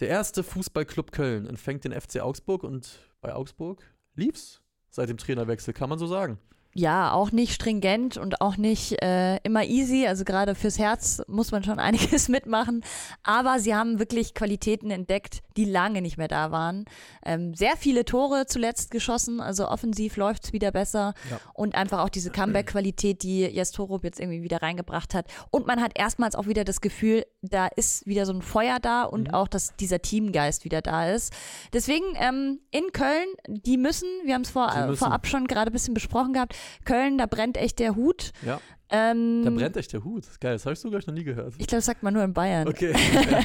[0.00, 3.82] Der erste Fußballclub Köln empfängt den FC Augsburg und bei Augsburg
[4.14, 4.60] lief's
[4.90, 6.38] seit dem Trainerwechsel, kann man so sagen.
[6.74, 10.06] Ja, auch nicht stringent und auch nicht äh, immer easy.
[10.06, 12.84] Also gerade fürs Herz muss man schon einiges mitmachen.
[13.24, 16.84] Aber sie haben wirklich Qualitäten entdeckt, die lange nicht mehr da waren.
[17.24, 21.14] Ähm, sehr viele Tore zuletzt geschossen, also offensiv läuft es wieder besser.
[21.30, 21.40] Ja.
[21.54, 25.26] Und einfach auch diese Comeback-Qualität, die Jes Torup jetzt irgendwie wieder reingebracht hat.
[25.50, 29.02] Und man hat erstmals auch wieder das Gefühl, da ist wieder so ein Feuer da
[29.04, 29.34] und Mhm.
[29.34, 31.32] auch, dass dieser Teamgeist wieder da ist.
[31.72, 35.72] Deswegen ähm, in Köln, die müssen, wir haben es vor, äh, vorab schon gerade ein
[35.72, 36.54] bisschen besprochen gehabt,
[36.84, 38.32] Köln, da brennt echt der Hut.
[38.44, 38.60] Ja.
[38.90, 40.24] Ähm, Da brennt echt der Hut.
[40.40, 41.52] Geil, das habe ich so gleich noch nie gehört.
[41.58, 42.68] ich glaube, das sagt man nur in Bayern.
[42.68, 42.94] Okay.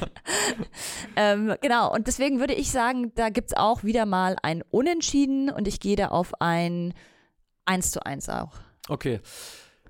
[1.15, 5.49] Ähm, genau, und deswegen würde ich sagen, da gibt es auch wieder mal ein Unentschieden
[5.49, 6.93] und ich gehe da auf ein
[7.65, 8.53] 1 zu 1 auch.
[8.89, 9.19] Okay.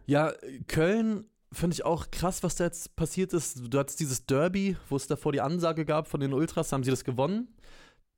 [0.06, 0.34] Ja,
[0.68, 3.74] Köln finde ich auch krass, was da jetzt passiert ist.
[3.74, 6.92] Du hattest dieses Derby, wo es davor die Ansage gab von den Ultras, haben sie
[6.92, 7.56] das gewonnen.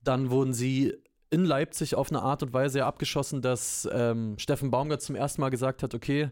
[0.02, 0.96] Dann wurden sie
[1.36, 5.50] in Leipzig auf eine Art und Weise abgeschossen, dass ähm, Steffen Baumgart zum ersten Mal
[5.50, 6.32] gesagt hat, okay,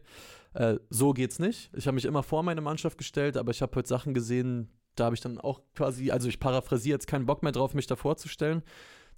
[0.54, 1.70] äh, so geht's nicht.
[1.74, 5.04] Ich habe mich immer vor meine Mannschaft gestellt, aber ich habe heute Sachen gesehen, da
[5.04, 7.98] habe ich dann auch quasi, also ich paraphrasiere jetzt keinen Bock mehr drauf, mich da
[7.98, 8.64] vorzustellen.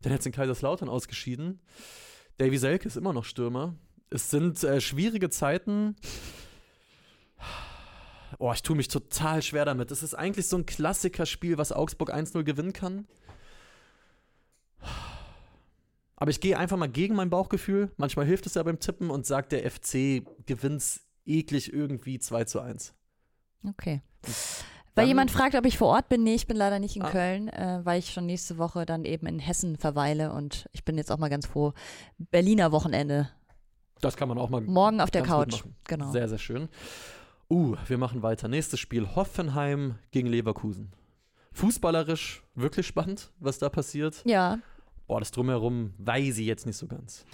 [0.01, 1.61] Dann jetzt in Kaiserslautern ausgeschieden.
[2.39, 3.75] Davy Selke ist immer noch Stürmer.
[4.09, 5.95] Es sind äh, schwierige Zeiten.
[8.39, 9.91] Oh, ich tue mich total schwer damit.
[9.91, 13.05] Es ist eigentlich so ein Klassikerspiel, was Augsburg 1-0 gewinnen kann.
[16.17, 17.91] Aber ich gehe einfach mal gegen mein Bauchgefühl.
[17.97, 22.59] Manchmal hilft es ja beim Tippen und sagt, der FC gewinnt eklig irgendwie 2 zu
[22.61, 22.93] 1.
[23.67, 24.01] Okay.
[24.23, 24.33] Dann-
[25.03, 26.23] Weil jemand fragt, ob ich vor Ort bin.
[26.23, 27.09] Nee, ich bin leider nicht in Ah.
[27.09, 30.97] Köln, äh, weil ich schon nächste Woche dann eben in Hessen verweile und ich bin
[30.97, 31.73] jetzt auch mal ganz froh.
[32.17, 33.29] Berliner Wochenende.
[33.99, 35.63] Das kann man auch mal Morgen auf der Couch.
[35.85, 36.11] Genau.
[36.11, 36.69] Sehr, sehr schön.
[37.49, 38.47] Uh, wir machen weiter.
[38.47, 40.93] Nächstes Spiel: Hoffenheim gegen Leverkusen.
[41.53, 44.21] Fußballerisch wirklich spannend, was da passiert.
[44.25, 44.59] Ja.
[45.07, 47.25] Boah, das Drumherum weiß ich jetzt nicht so ganz.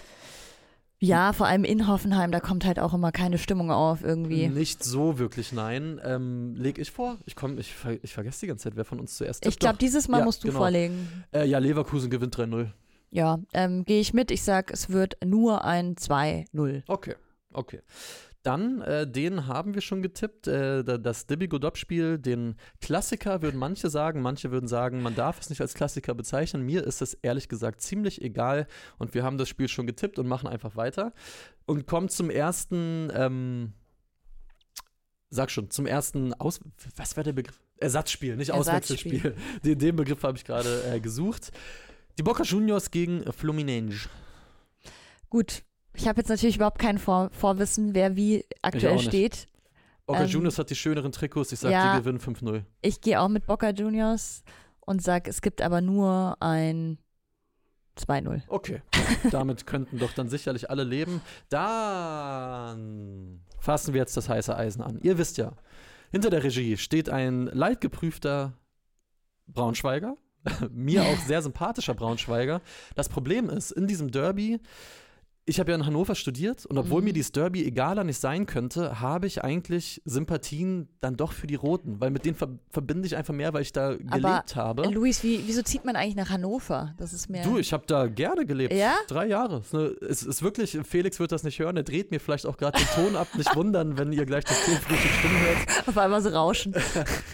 [1.03, 4.47] Ja, vor allem in Hoffenheim, da kommt halt auch immer keine Stimmung auf irgendwie.
[4.49, 5.99] Nicht so wirklich, nein.
[6.03, 7.17] Ähm, leg ich vor.
[7.25, 9.61] Ich, komm, ich, ver ich vergesse die ganze Zeit, wer von uns zuerst Ich tippt.
[9.61, 9.79] glaube, Doch.
[9.79, 10.59] dieses Mal Ja, musst du genau.
[10.59, 11.07] vorlegen.
[11.33, 12.67] Äh, ja, Leverkusen gewinnt 3-0.
[13.09, 14.29] Ja, ähm, gehe ich mit.
[14.29, 16.83] Ich sag, es wird nur ein 2-0.
[16.87, 17.15] Okay,
[17.51, 17.79] okay.
[18.43, 23.59] Dann, äh, den haben wir schon getippt, äh, da- das Dibby Godop-Spiel, den Klassiker würden
[23.59, 26.65] manche sagen, manche würden sagen, man darf es nicht als Klassiker bezeichnen.
[26.65, 30.27] Mir ist es ehrlich gesagt ziemlich egal und wir haben das Spiel schon getippt und
[30.27, 31.13] machen einfach weiter
[31.67, 33.73] und kommen zum ersten, ähm,
[35.29, 36.59] sag schon, zum ersten Aus...
[36.95, 37.59] Was war der Begriff?
[37.77, 39.17] Ersatzspiel, nicht Ersatzspiel.
[39.17, 39.35] Auswechselspiel.
[39.63, 41.51] Den, den Begriff habe ich gerade äh, gesucht.
[42.17, 44.09] Die Boca Juniors gegen Fluminense.
[45.29, 45.63] Gut.
[45.93, 49.47] Ich habe jetzt natürlich überhaupt kein Vor Vorwissen, wer wie aktuell steht.
[50.05, 51.51] Boca Ähm, Juniors hat die schöneren Trikots.
[51.51, 51.93] Ich sag, ja.
[51.93, 52.63] die gewinnen 5-0.
[52.81, 54.43] Ich gehe auch mit Boca Juniors
[54.79, 56.97] und sag, es gibt aber nur ein
[57.97, 58.41] 2-0.
[58.47, 58.81] Okay.
[59.31, 61.21] Damit könnten doch dann sicherlich alle leben.
[61.49, 64.99] Dann fassen wir jetzt das heiße Eisen an.
[65.01, 65.53] Ihr wisst ja,
[66.11, 68.53] hinter der Regie steht ein leidgeprüfter
[69.47, 70.17] Braunschweiger.
[70.71, 72.61] Mir auch sehr sympathischer Braunschweiger.
[72.95, 74.59] Das Problem ist, in diesem Derby,
[75.51, 77.05] ich habe ja in Hannover studiert und obwohl Mhm.
[77.05, 81.55] mir dieses Derby egaler nicht sein könnte, habe ich eigentlich Sympathien dann doch für die
[81.55, 84.83] Roten, weil mit denen ver verbinde ich einfach mehr, weil ich da gelebt habe.
[84.89, 86.93] Luis, wie, wieso zieht man eigentlich nach Hannover?
[86.97, 87.43] Das ist mir.
[87.43, 88.73] Du, ich habe da gerne gelebt.
[88.73, 88.95] Ja?
[89.07, 89.61] Drei Jahre.
[90.09, 92.87] Es ist wirklich, Felix wird das nicht hören, er dreht mir vielleicht auch gerade den
[93.03, 93.27] Ton ab.
[93.37, 95.87] Nicht wundern, wenn ihr gleich das Themenfrühstück stimmen hört.
[95.87, 96.73] auf einmal so rauschen.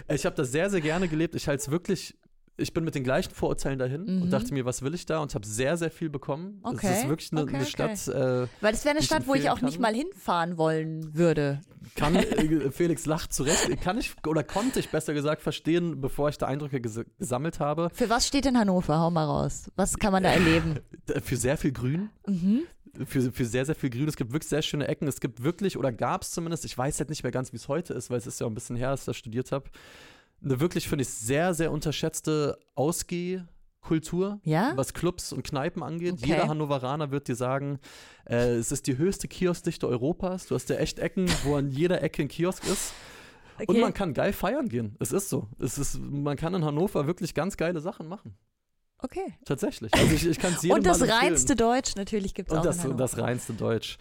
[0.09, 1.35] Ich habe da sehr, sehr gerne gelebt.
[1.35, 2.15] Ich halte es wirklich
[2.57, 4.21] ich bin mit den gleichen Vorurteilen dahin Mhm.
[4.23, 5.19] und dachte mir, was will ich da?
[5.19, 6.59] Und habe sehr, sehr viel bekommen.
[6.63, 7.71] Okay, Es ist wirklich eine, okay, eine okay.
[7.71, 9.81] Stadt, äh, Weil das wäre eine Stadt, wo ich auch nicht kann.
[9.83, 11.61] mal hinfahren wollen würde.
[11.95, 16.37] kann, äh, Felix lacht zurecht, kann ich oder konnte ich besser gesagt verstehen, bevor ich
[16.37, 17.89] da Eindrücke ges gesammelt habe.
[17.93, 18.99] Für was steht in Hannover?
[18.99, 19.71] Hau mal raus.
[19.75, 20.79] Was kann man da erleben?
[21.23, 22.09] Für sehr viel Grün.
[22.25, 22.61] Mhm.
[23.05, 24.07] Für, für sehr, sehr viel Grün.
[24.07, 25.07] Es gibt wirklich sehr schöne Ecken.
[25.07, 27.67] Es gibt wirklich, oder gab es zumindest, ich weiß halt nicht mehr ganz, wie es
[27.67, 29.69] heute ist, weil es ist ja auch ein bisschen her, dass ich das studiert habe,
[30.43, 34.39] eine wirklich, finde ich, sehr, sehr unterschätzte Ausgehkultur.
[34.43, 34.73] Ja?
[34.75, 36.13] was Clubs und Kneipen angeht.
[36.19, 36.27] Okay.
[36.31, 37.79] Jeder Hannoveraner wird dir sagen,
[38.25, 40.47] äh, es ist die höchste Kioskdichte Europas.
[40.47, 42.93] Du hast ja echt Ecken, wo an jeder Ecke ein Kiosk ist.
[43.59, 43.81] Und Okay.
[43.81, 44.95] man kann geil feiern gehen.
[44.99, 45.47] Es ist so.
[45.59, 48.37] Es ist, man kann in Hannover wirklich ganz geile Sachen machen.
[48.99, 49.33] okay.
[49.45, 49.91] Tatsächlich.
[49.95, 52.65] Also ich, ich kann es jedem Und das reinste Deutsch natürlich gibt es auch Und
[52.67, 52.97] das, in Hannover.
[52.99, 53.97] das reinste Deutsch.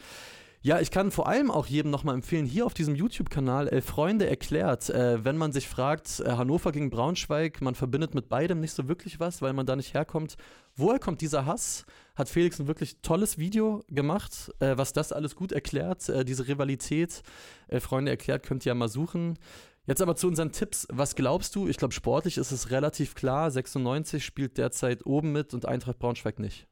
[0.67, 4.29] Ja, ich kann vor allem auch jedem nochmal empfehlen, hier auf diesem YouTube-Kanal Elf Freunde
[4.29, 8.73] erklärt, äh, wenn man sich fragt, äh, Hannover gegen Braunschweig, man verbindet mit beidem nicht
[8.73, 10.35] so wirklich was, weil man da nicht herkommt.
[10.75, 11.87] Woher kommt dieser Hass?
[12.17, 16.49] Hat Felix ein wirklich tolles Video gemacht, äh, was das alles gut erklärt, äh, diese
[16.49, 17.23] Rivalität.
[17.69, 19.39] Elf Freunde erklärt, könnt ihr ja mal suchen.
[19.87, 20.89] Jetzt aber zu unseren Tipps.
[20.91, 21.69] Was glaubst du?
[21.69, 23.53] Ich glaube, sportlich ist es relativ klar.
[23.53, 26.67] 96 spielt derzeit oben mit und Eintracht Braunschweig nicht.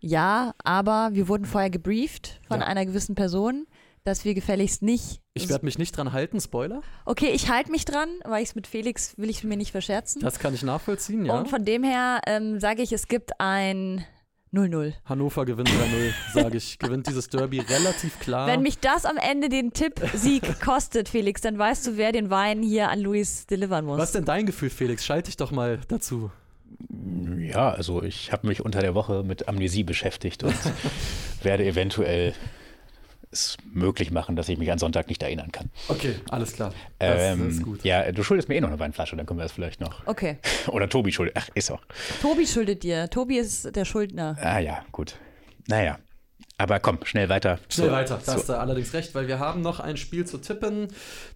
[0.00, 2.66] Ja, aber wir wurden vorher gebrieft von Ja.
[2.66, 3.66] einer gewissen Person,
[4.04, 5.20] dass wir gefälligst nicht.
[5.32, 6.82] Ich werde mich nicht dran halten, Spoiler.
[7.06, 10.20] okay, ich halte mich dran, weil ich es mit Felix will ich mir nicht verscherzen.
[10.20, 11.38] Das kann ich nachvollziehen, ja.
[11.38, 14.04] Und von dem her ähm, sage ich, es gibt ein
[14.52, 14.92] 0-0.
[15.06, 16.78] Hannover gewinnt 3-0, sage ich.
[16.78, 18.46] Gewinnt dieses Derby relativ klar.
[18.46, 22.62] Wenn mich das am Ende den Tipp-Sieg kostet, Felix, dann weißt du, wer den Wein
[22.62, 23.98] hier an Luis delivern muss.
[23.98, 25.04] Was ist denn dein Gefühl, Felix?
[25.04, 26.30] Schalte dich doch mal dazu.
[27.38, 30.54] Ja, also ich habe mich unter der Woche mit Amnesie beschäftigt und
[31.42, 32.32] werde eventuell
[33.30, 35.70] es möglich machen, dass ich mich an Sonntag nicht erinnern kann.
[35.88, 36.72] Okay, alles klar.
[37.00, 37.82] Das Ähm, ist gut.
[37.84, 40.06] Ja, du schuldest mir eh noch eine Weinflasche, dann können wir das vielleicht noch.
[40.06, 41.34] Okay, Oder Tobi schuldet.
[41.36, 41.82] Ach, ist auch.
[42.22, 43.10] Tobi schuldet dir.
[43.10, 44.36] Tobi ist der Schuldner.
[44.40, 45.16] Ah ja, gut.
[45.66, 45.98] Naja.
[46.58, 47.58] Aber komm, schnell weiter.
[47.68, 50.38] Schnell zu- weiter, da hast du allerdings recht, weil wir haben noch ein Spiel zu
[50.38, 50.86] tippen.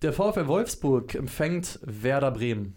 [0.03, 2.75] Der VfL Wolfsburg empfängt Werder Bremen.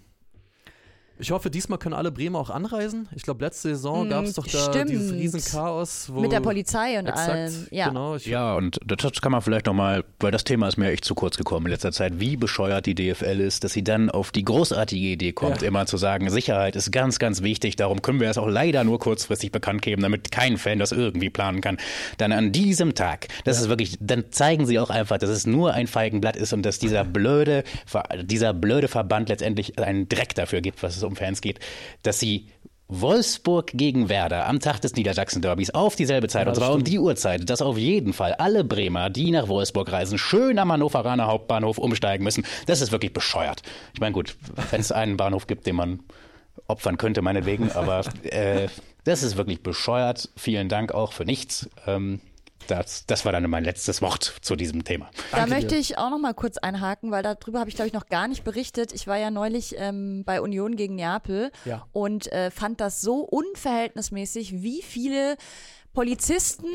[1.22, 3.08] Ich hoffe, diesmal können alle Bremer auch anreisen.
[3.16, 4.90] Ich glaube, letzte Saison Mm, gab es doch da stimmt.
[4.90, 6.10] dieses Riesenchaos.
[6.12, 7.68] Wo Mit der Polizei und Exakt, allem.
[7.70, 7.88] Ja.
[7.90, 8.16] genau.
[8.18, 11.38] Ja, und das kann man vielleicht nochmal, weil das Thema ist mir echt zu kurz
[11.38, 15.08] gekommen in letzter Zeit, wie bescheuert die DFL ist, dass sie dann auf die großartige
[15.08, 15.68] Idee kommt, Ja.
[15.68, 18.98] immer zu sagen, Sicherheit ist ganz, ganz wichtig, darum können wir es auch leider nur
[19.00, 21.78] kurzfristig bekannt geben, damit kein Fan das irgendwie planen kann.
[22.18, 25.74] Dann an diesem Tag, das ist wirklich, dann zeigen sie auch einfach, dass es nur
[25.74, 30.62] ein Feigenblatt ist und dass dieser blöde, Ver- dieser blöde Verband letztendlich einen Dreck dafür
[30.62, 31.60] gibt, was es um Fans geht,
[32.04, 32.48] dass sie
[32.92, 37.00] Wolfsburg gegen Werder am Tag des Niedersachsen-Derbys auf dieselbe Zeit, Ja, und zwar um die
[37.00, 41.78] Uhrzeit, dass auf jeden Fall alle Bremer, die nach Wolfsburg reisen, schön am Hannoveraner Hauptbahnhof
[41.78, 42.46] umsteigen müssen.
[42.66, 43.62] Das ist wirklich bescheuert.
[43.94, 44.36] Ich meine, gut,
[44.72, 46.02] wenn es einen Bahnhof gibt, den man
[46.68, 48.68] opfern könnte, meinetwegen, aber äh,
[49.06, 50.30] das ist wirklich bescheuert.
[50.36, 51.70] Vielen Dank auch für nichts.
[51.88, 52.20] Ähm,
[52.68, 55.10] das, das war dann mein letztes Wort zu diesem Thema.
[55.32, 55.80] Da Danke möchte dir.
[55.80, 58.44] ich auch noch mal kurz einhaken, weil darüber habe ich, glaube ich, noch gar nicht
[58.44, 58.94] berichtet.
[58.94, 61.86] Ich war ja neulich ähm, bei Union gegen Neapel Ja.
[61.92, 65.38] und äh, fand das so unverhältnismäßig, wie viele
[65.94, 66.68] Polizisten,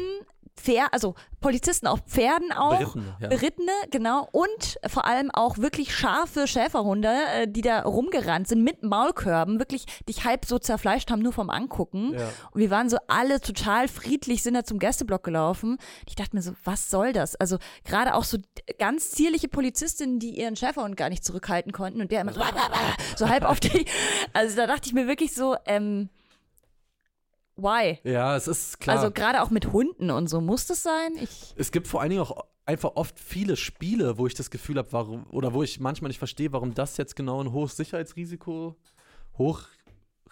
[0.57, 3.29] Pfer also Polizisten auf Pferden auch, Berittene, ja.
[3.29, 8.83] Berittene, genau, und vor allem auch wirklich scharfe Schäferhunde, äh, die da rumgerannt sind mit
[8.83, 12.15] Maulkörben, wirklich dich halb so zerfleischt haben, nur vom Angucken.
[12.15, 12.29] Ja.
[12.51, 15.79] Und wir waren so alle total friedlich, sind da zum Gästeblock gelaufen.
[16.09, 17.37] Ich dachte mir so, was soll das?
[17.37, 18.39] Also gerade auch so
[18.79, 22.41] ganz zierliche Polizistinnen, die ihren Schäferhund gar nicht zurückhalten konnten und der immer so,
[23.17, 23.85] so halb auf die.
[24.33, 26.09] Also da dachte ich mir wirklich so, ähm,
[27.57, 27.99] why?
[28.05, 28.99] ja, es ist klar.
[28.99, 31.13] Also gerade auch mit Hunden und so muss das sein.
[31.21, 34.77] Ich es gibt vor allen Dingen auch einfach oft viele Spiele, wo ich das Gefühl
[34.79, 38.77] habe, warum, oder wo ich manchmal nicht verstehe, warum das jetzt genau ein hohes Sicherheitsrisiko,
[39.39, 39.63] hoch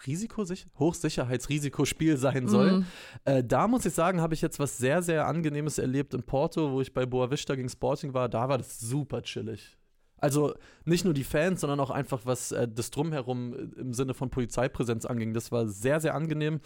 [0.05, 0.43] Risiko,
[0.77, 2.71] Hochsicherheitsrisikospiel sein soll.
[2.71, 2.85] Mhm.
[3.23, 6.71] Äh, da muss ich sagen, habe ich jetzt was sehr, sehr Angenehmes erlebt in Porto,
[6.71, 8.27] wo ich bei Boa Vista gegen Sporting war.
[8.29, 9.77] Da war das super chillig.
[10.17, 10.53] Also
[10.85, 14.29] nicht nur die Fans, sondern auch einfach, was äh, das Drumherum äh, im Sinne von
[14.29, 15.33] Polizeipräsenz anging.
[15.33, 16.61] Das war sehr, sehr angenehm.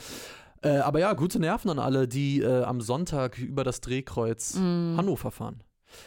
[0.62, 5.32] Äh, aber ja, gute Nerven an alle, die äh, am Sonntag über das Drehkreuz Hannover
[5.32, 5.64] fahren.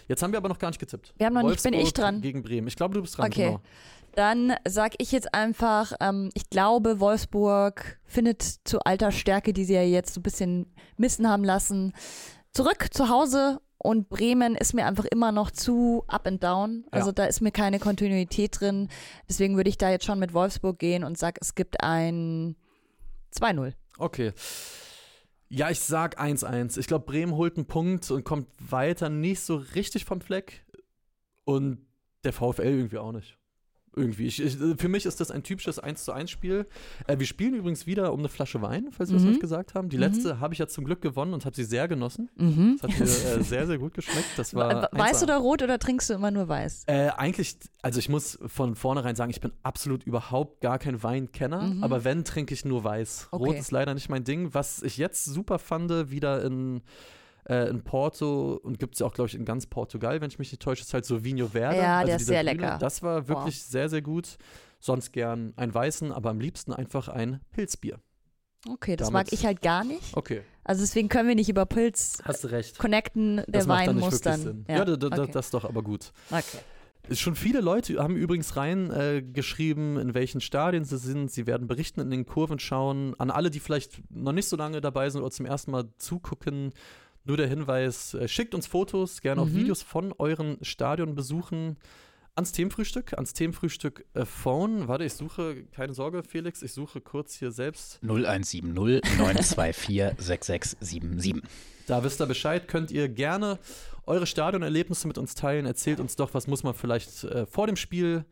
[0.08, 1.12] Jetzt haben wir aber noch gar nicht getippt.
[1.16, 2.20] Wir haben noch nicht- bin ich Wolfsburg dran?
[2.20, 2.68] Gegen Bremen.
[2.68, 3.26] Ich glaube, du bist dran.
[3.26, 3.46] Okay.
[3.46, 3.60] Genau.
[4.14, 9.72] Dann sag ich jetzt einfach, ähm, ich glaube, Wolfsburg findet zu alter Stärke, die sie
[9.74, 10.66] ja jetzt so ein bisschen
[10.98, 11.94] missen haben lassen,
[12.52, 13.58] zurück zu Hause.
[13.82, 16.84] Und Bremen ist mir einfach immer noch zu up and down.
[16.92, 17.12] Also Ja.
[17.14, 18.88] da ist mir keine Kontinuität drin.
[19.28, 22.54] Deswegen würde ich da jetzt schon mit Wolfsburg gehen und sag, es gibt ein
[23.32, 23.72] 2-0.
[23.98, 24.32] Okay.
[25.48, 26.78] Ja, ich sag 1-1.
[26.78, 30.64] Ich glaube, Bremen holt einen Punkt und kommt weiter nicht so richtig vom Fleck.
[31.44, 31.84] Und
[32.22, 33.36] der VfL irgendwie auch nicht.
[33.94, 34.26] Irgendwie.
[34.26, 36.66] Ich, ich, für mich ist das ein typisches 1 zu 1 Spiel.
[37.06, 39.28] Äh, wir spielen übrigens wieder um eine Flasche Wein, falls wir es Mhm.
[39.30, 39.88] nicht gesagt haben.
[39.88, 42.30] Die letzte habe ich ja zum Glück gewonnen und habe sie sehr genossen.
[42.36, 42.78] Mhm.
[42.80, 43.08] Das hat mir äh,
[43.42, 44.28] sehr, sehr gut geschmeckt.
[44.36, 45.22] Das war Weiß 1A.
[45.24, 46.84] oder rot oder trinkst du immer nur weiß?
[46.86, 51.62] Äh, eigentlich, also ich muss von vornherein sagen, ich bin absolut überhaupt gar kein Weinkenner,
[51.62, 51.84] Mhm.
[51.84, 53.28] aber wenn, trinke ich nur weiß.
[53.32, 53.58] Rot Okay.
[53.58, 54.54] ist leider nicht mein Ding.
[54.54, 56.80] Was ich jetzt super fand, wieder in,
[57.48, 60.38] äh, in Porto und gibt es ja auch, glaube ich, in ganz Portugal, wenn ich
[60.38, 61.76] mich nicht täusche, ist halt so Vinho Verde.
[61.78, 62.52] Ja, also der ist sehr grüne.
[62.60, 62.78] lecker.
[62.78, 64.36] Das war wirklich sehr, sehr gut.
[64.80, 67.98] Sonst gern einen weißen, aber am liebsten einfach ein Pilzbier.
[68.68, 70.16] Okay, das Damit- mag ich halt gar nicht.
[70.16, 72.78] Okay, Also deswegen können wir nicht über Pilz hast du recht.
[72.78, 74.40] connecten, der Das macht Wein dann nicht muss wirklich dann.
[74.40, 74.64] Sinn.
[74.68, 75.32] Ja, da, da, okay.
[75.32, 76.12] das ist doch aber gut.
[76.30, 76.58] okay.
[77.16, 81.32] Schon viele Leute haben übrigens rein äh, geschrieben, in welchen Stadien sie sind.
[81.32, 83.16] Sie werden berichten, in den Kurven schauen.
[83.18, 86.70] An alle, die vielleicht noch nicht so lange dabei sind oder zum ersten Mal zugucken,
[87.24, 89.54] nur der Hinweis, äh, schickt uns Fotos, gerne auch Mhm.
[89.56, 91.76] Videos von euren Stadionbesuchen
[92.34, 94.88] ans Themenfrühstück, ans Themenfrühstück äh, Phone.
[94.88, 98.00] Warte, ich suche, keine Sorge, Felix, ich suche kurz hier selbst.
[98.02, 101.42] 0170 924 6677.
[101.86, 103.58] Da wisst ihr Bescheid, könnt ihr gerne
[104.06, 105.66] eure Stadionerlebnisse mit uns teilen.
[105.66, 108.24] Erzählt uns doch, was muss man vielleicht äh, vor dem Spiel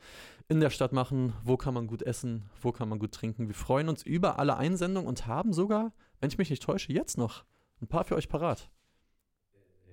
[0.48, 3.46] in der Stadt machen, wo kann man gut essen, wo kann man gut trinken.
[3.48, 7.18] Wir freuen uns über alle Einsendungen und haben sogar, wenn ich mich nicht täusche, jetzt
[7.18, 7.44] noch
[7.80, 8.68] ein paar für euch parat.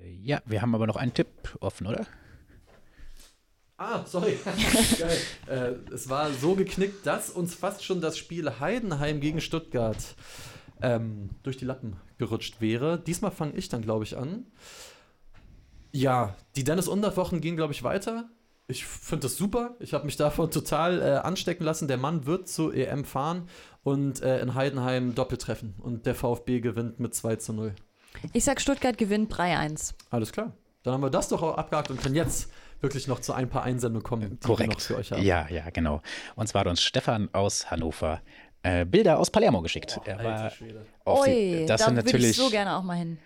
[0.04, 2.06] Ja, wir haben aber noch einen Tipp offen, oder?
[3.78, 4.38] Ah, sorry.
[5.00, 5.18] Geil.
[5.48, 10.16] Äh, es war so geknickt, dass uns fast schon das Spiel Heidenheim gegen Stuttgart
[10.82, 13.00] ähm, durch die Lappen gerutscht wäre.
[13.00, 14.48] Diesmal fange ich dann, glaube ich, an.
[15.92, 18.30] Ja, die Dennis Unterwochen gehen, glaube ich, weiter.
[18.68, 19.76] Ich finde das super.
[19.80, 21.88] Ich habe mich davon total äh, anstecken lassen.
[21.88, 23.48] Der Mann wird zur EM fahren
[23.84, 25.76] und äh, in Heidenheim Doppel treffen.
[25.78, 27.76] Und der VfB gewinnt mit 2 zu 0.
[28.34, 29.94] Ich sag, Stuttgart gewinnt 3-1.
[30.10, 30.54] Alles klar.
[30.84, 32.50] Dann haben wir das doch auch abgehakt und können jetzt
[32.82, 34.82] wirklich noch zu ein paar Einsendungen kommen, die wir noch Korrekt.
[34.82, 35.24] für euch haben.
[35.24, 36.02] Ja, ja, genau.
[36.36, 38.22] Und zwar hat uns Stefan aus Hannover
[38.64, 40.00] äh, Bilder aus Palermo geschickt.
[40.06, 40.86] er war Alter Schwede.
[41.06, 43.18] auf die- das da sind natürlich ich so gerne auch mal hin.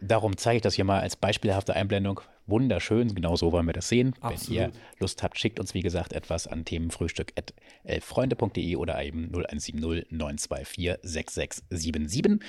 [0.00, 2.20] Darum zeige ich das hier mal als beispielhafte Einblendung.
[2.46, 4.14] Wunderschön, genau so wollen wir das sehen.
[4.20, 4.60] Wenn Absolut.
[4.60, 12.40] ihr Lust habt, schickt uns wie gesagt etwas an themenfrühstück.elffreunde.de oder eben 0170 924 6677.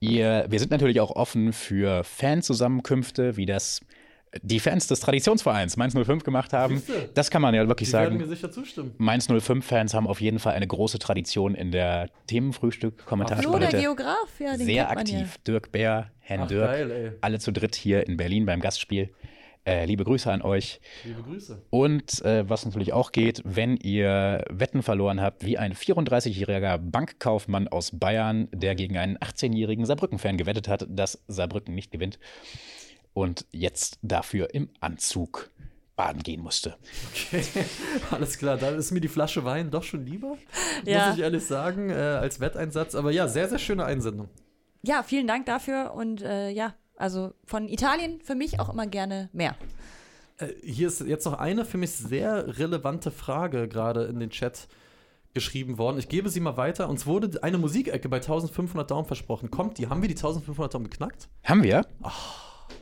[0.00, 3.80] Ihr, wir sind natürlich auch offen für Fanzusammenkünfte, wie das
[4.42, 6.78] die Fans des Traditionsvereins Mainz 05 gemacht haben.
[6.78, 7.10] Siehste?
[7.14, 8.18] Das kann man ja wirklich Die sagen.
[8.18, 8.94] werden mir sicher zustimmen.
[8.98, 13.78] Mainz 05-Fans haben auf jeden Fall eine große Tradition in der Flo, der Themenfrühstück-Kommentarspalte.
[13.78, 15.18] Geograf, ja, den Sehr kennt man ja.
[15.18, 15.38] aktiv.
[15.46, 19.10] Dirk Bär, Herrn Ach, Dirk, geil, alle zu dritt hier in Berlin beim Gastspiel.
[19.64, 20.80] Äh, liebe Grüße an euch.
[21.04, 21.60] Liebe Grüße.
[21.68, 27.68] Und äh, was natürlich auch geht, wenn ihr Wetten verloren habt, wie ein 34-jähriger Bankkaufmann
[27.68, 32.18] aus Bayern, der gegen einen 18-jährigen Saarbrücken-Fan gewettet hat, dass Saarbrücken nicht gewinnt
[33.14, 35.50] und jetzt dafür im Anzug
[35.96, 36.76] baden gehen musste.
[37.12, 37.42] Okay,
[38.12, 38.56] alles klar.
[38.56, 40.36] Dann ist mir die Flasche Wein doch schon lieber,
[40.84, 41.08] Ja.
[41.08, 42.94] muss ich ehrlich sagen, äh, als Wetteinsatz.
[42.94, 44.28] Aber ja, sehr, sehr schöne Einsendung.
[44.82, 49.28] Ja, vielen Dank dafür und äh, ja, also von Italien für mich auch immer gerne
[49.32, 49.56] mehr.
[50.38, 54.68] Äh, hier ist jetzt noch eine für mich sehr relevante Frage gerade in den Chat
[55.34, 55.98] geschrieben worden.
[55.98, 56.88] Ich gebe sie mal weiter.
[56.88, 59.50] Uns wurde eine Musikecke bei 1500 Daumen versprochen.
[59.50, 59.88] Kommt die?
[59.88, 61.28] Haben wir die 1500 Daumen geknackt?
[61.44, 61.84] Haben wir?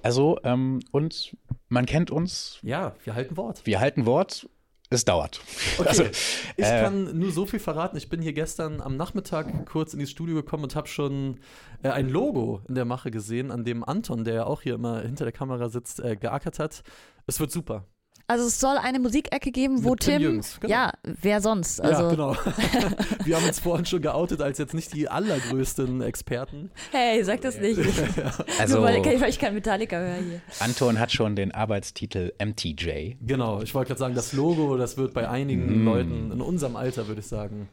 [0.02, 1.36] Also, ähm, und
[1.68, 3.64] man kennt uns, Ja, wir halten Wort.
[3.64, 4.48] wir halten Wort,
[4.88, 5.40] es dauert.
[5.78, 7.96] Okay, Also, ich äh, kann nur so viel verraten.
[7.96, 11.40] Ich bin hier gestern am Nachmittag kurz in dieses Studio gekommen und habe schon
[11.82, 15.00] äh, ein Logo in der Mache gesehen, an dem Anton, der ja auch hier immer
[15.00, 16.82] hinter der Kamera sitzt, äh, geackert hat.
[17.26, 17.84] Es wird super.
[18.28, 20.72] Also es soll eine Musikecke geben, wo Mit Tim Tim, Jürgens, genau.
[20.72, 21.80] ja, wer sonst?
[21.80, 22.34] Also, ja, genau.
[23.24, 26.70] wir haben uns vorhin schon geoutet als jetzt nicht die allergrößten Experten.
[26.90, 27.78] hey, sag das nicht.
[28.58, 30.40] also Nur weil, weil ich kein Metallica höre hier.
[30.58, 33.14] Anton hat schon den Arbeitstitel MTJ.
[33.20, 35.84] Genau, ich wollte gerade sagen, das Logo, das wird bei einigen Mm.
[35.84, 37.68] Leuten in unserem Alter, würde ich sagen,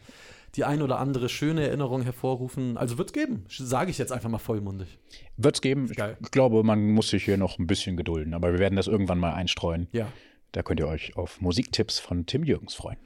[0.55, 2.77] die ein oder andere schöne Erinnerung hervorrufen.
[2.77, 4.99] Also wird es geben, sage ich jetzt einfach mal vollmundig.
[5.37, 5.87] Wird's geben.
[5.87, 6.17] Geil.
[6.21, 9.17] Ich glaube, man muss sich hier noch ein bisschen gedulden, aber wir werden das irgendwann
[9.19, 9.87] mal einstreuen.
[9.93, 10.07] Ja.
[10.53, 12.97] Da könnt ihr euch auf Musiktipps von Tim Jürgens freuen.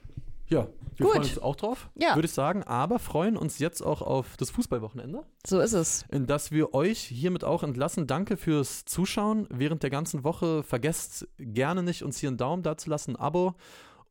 [0.49, 1.15] Ja, wir Gut.
[1.15, 2.15] freuen uns auch drauf, Ja.
[2.15, 6.05] würde ich sagen, aber freuen uns jetzt auch auf das Fußballwochenende, So ist es.
[6.10, 8.07] in das wir euch hiermit auch entlassen.
[8.07, 10.63] Danke fürs Zuschauen während der ganzen Woche.
[10.63, 13.55] Vergesst gerne nicht, uns hier einen Daumen dazulassen, ein Abo.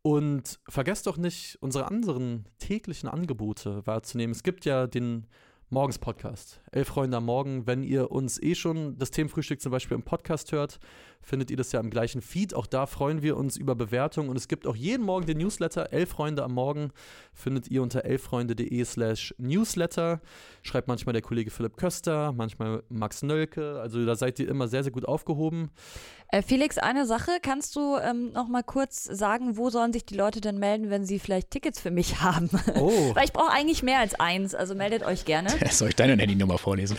[0.03, 4.33] Und vergesst doch nicht, unsere anderen täglichen Angebote wahrzunehmen.
[4.33, 5.27] Es gibt ja den
[5.69, 6.61] Morgens Podcast.
[6.71, 7.67] Elf Freunde am Morgen.
[7.67, 10.79] Wenn ihr uns eh schon das Themenfrühstück zum Beispiel im Podcast hört,
[11.27, 12.55] findet ihr das ja im gleichen Feed.
[12.55, 14.31] Auch da freuen wir uns über Bewertungen.
[14.31, 15.93] Und es gibt auch jeden Morgen den Newsletter.
[15.93, 16.93] Elf Freunde am Morgen
[17.35, 20.21] findet ihr unter elffreunde.de slash Newsletter.
[20.63, 23.81] Schreibt manchmal der Kollege Philipp Köster, manchmal Max Nölke.
[23.81, 25.71] Also da seid ihr immer sehr, sehr gut aufgehoben.
[26.29, 30.17] Äh, Felix, eine Sache, kannst du ähm, noch mal kurz sagen, wo sollen sich die
[30.17, 32.51] Leute denn melden, wenn sie vielleicht Tickets für mich haben?
[32.75, 33.15] Oh.
[33.15, 35.51] Weil ich brauche eigentlich mehr als eins, also meldet euch gerne.
[35.71, 36.97] Soll ich deine Handynummer vorlesen?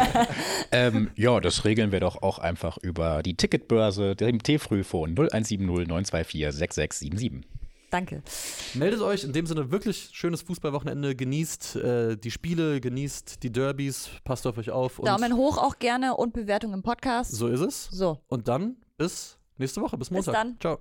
[0.72, 6.52] ähm, ja, das regeln wir doch auch einfach über die Ticketbörse, dem T-Frühphone 0170 924
[6.52, 7.50] 6677.
[7.90, 8.22] Danke.
[8.74, 11.16] Meldet euch in dem Sinne wirklich schönes Fußballwochenende.
[11.16, 15.00] Genießt äh, die Spiele, genießt die Derbys, passt auf euch auf.
[15.00, 17.32] Und Daumen hoch auch gerne und Bewertung im Podcast.
[17.32, 17.88] So ist es.
[17.90, 18.20] So.
[18.28, 20.34] Und dann bis nächste Woche, bis Montag.
[20.34, 20.56] dann.
[20.60, 20.78] Ciao.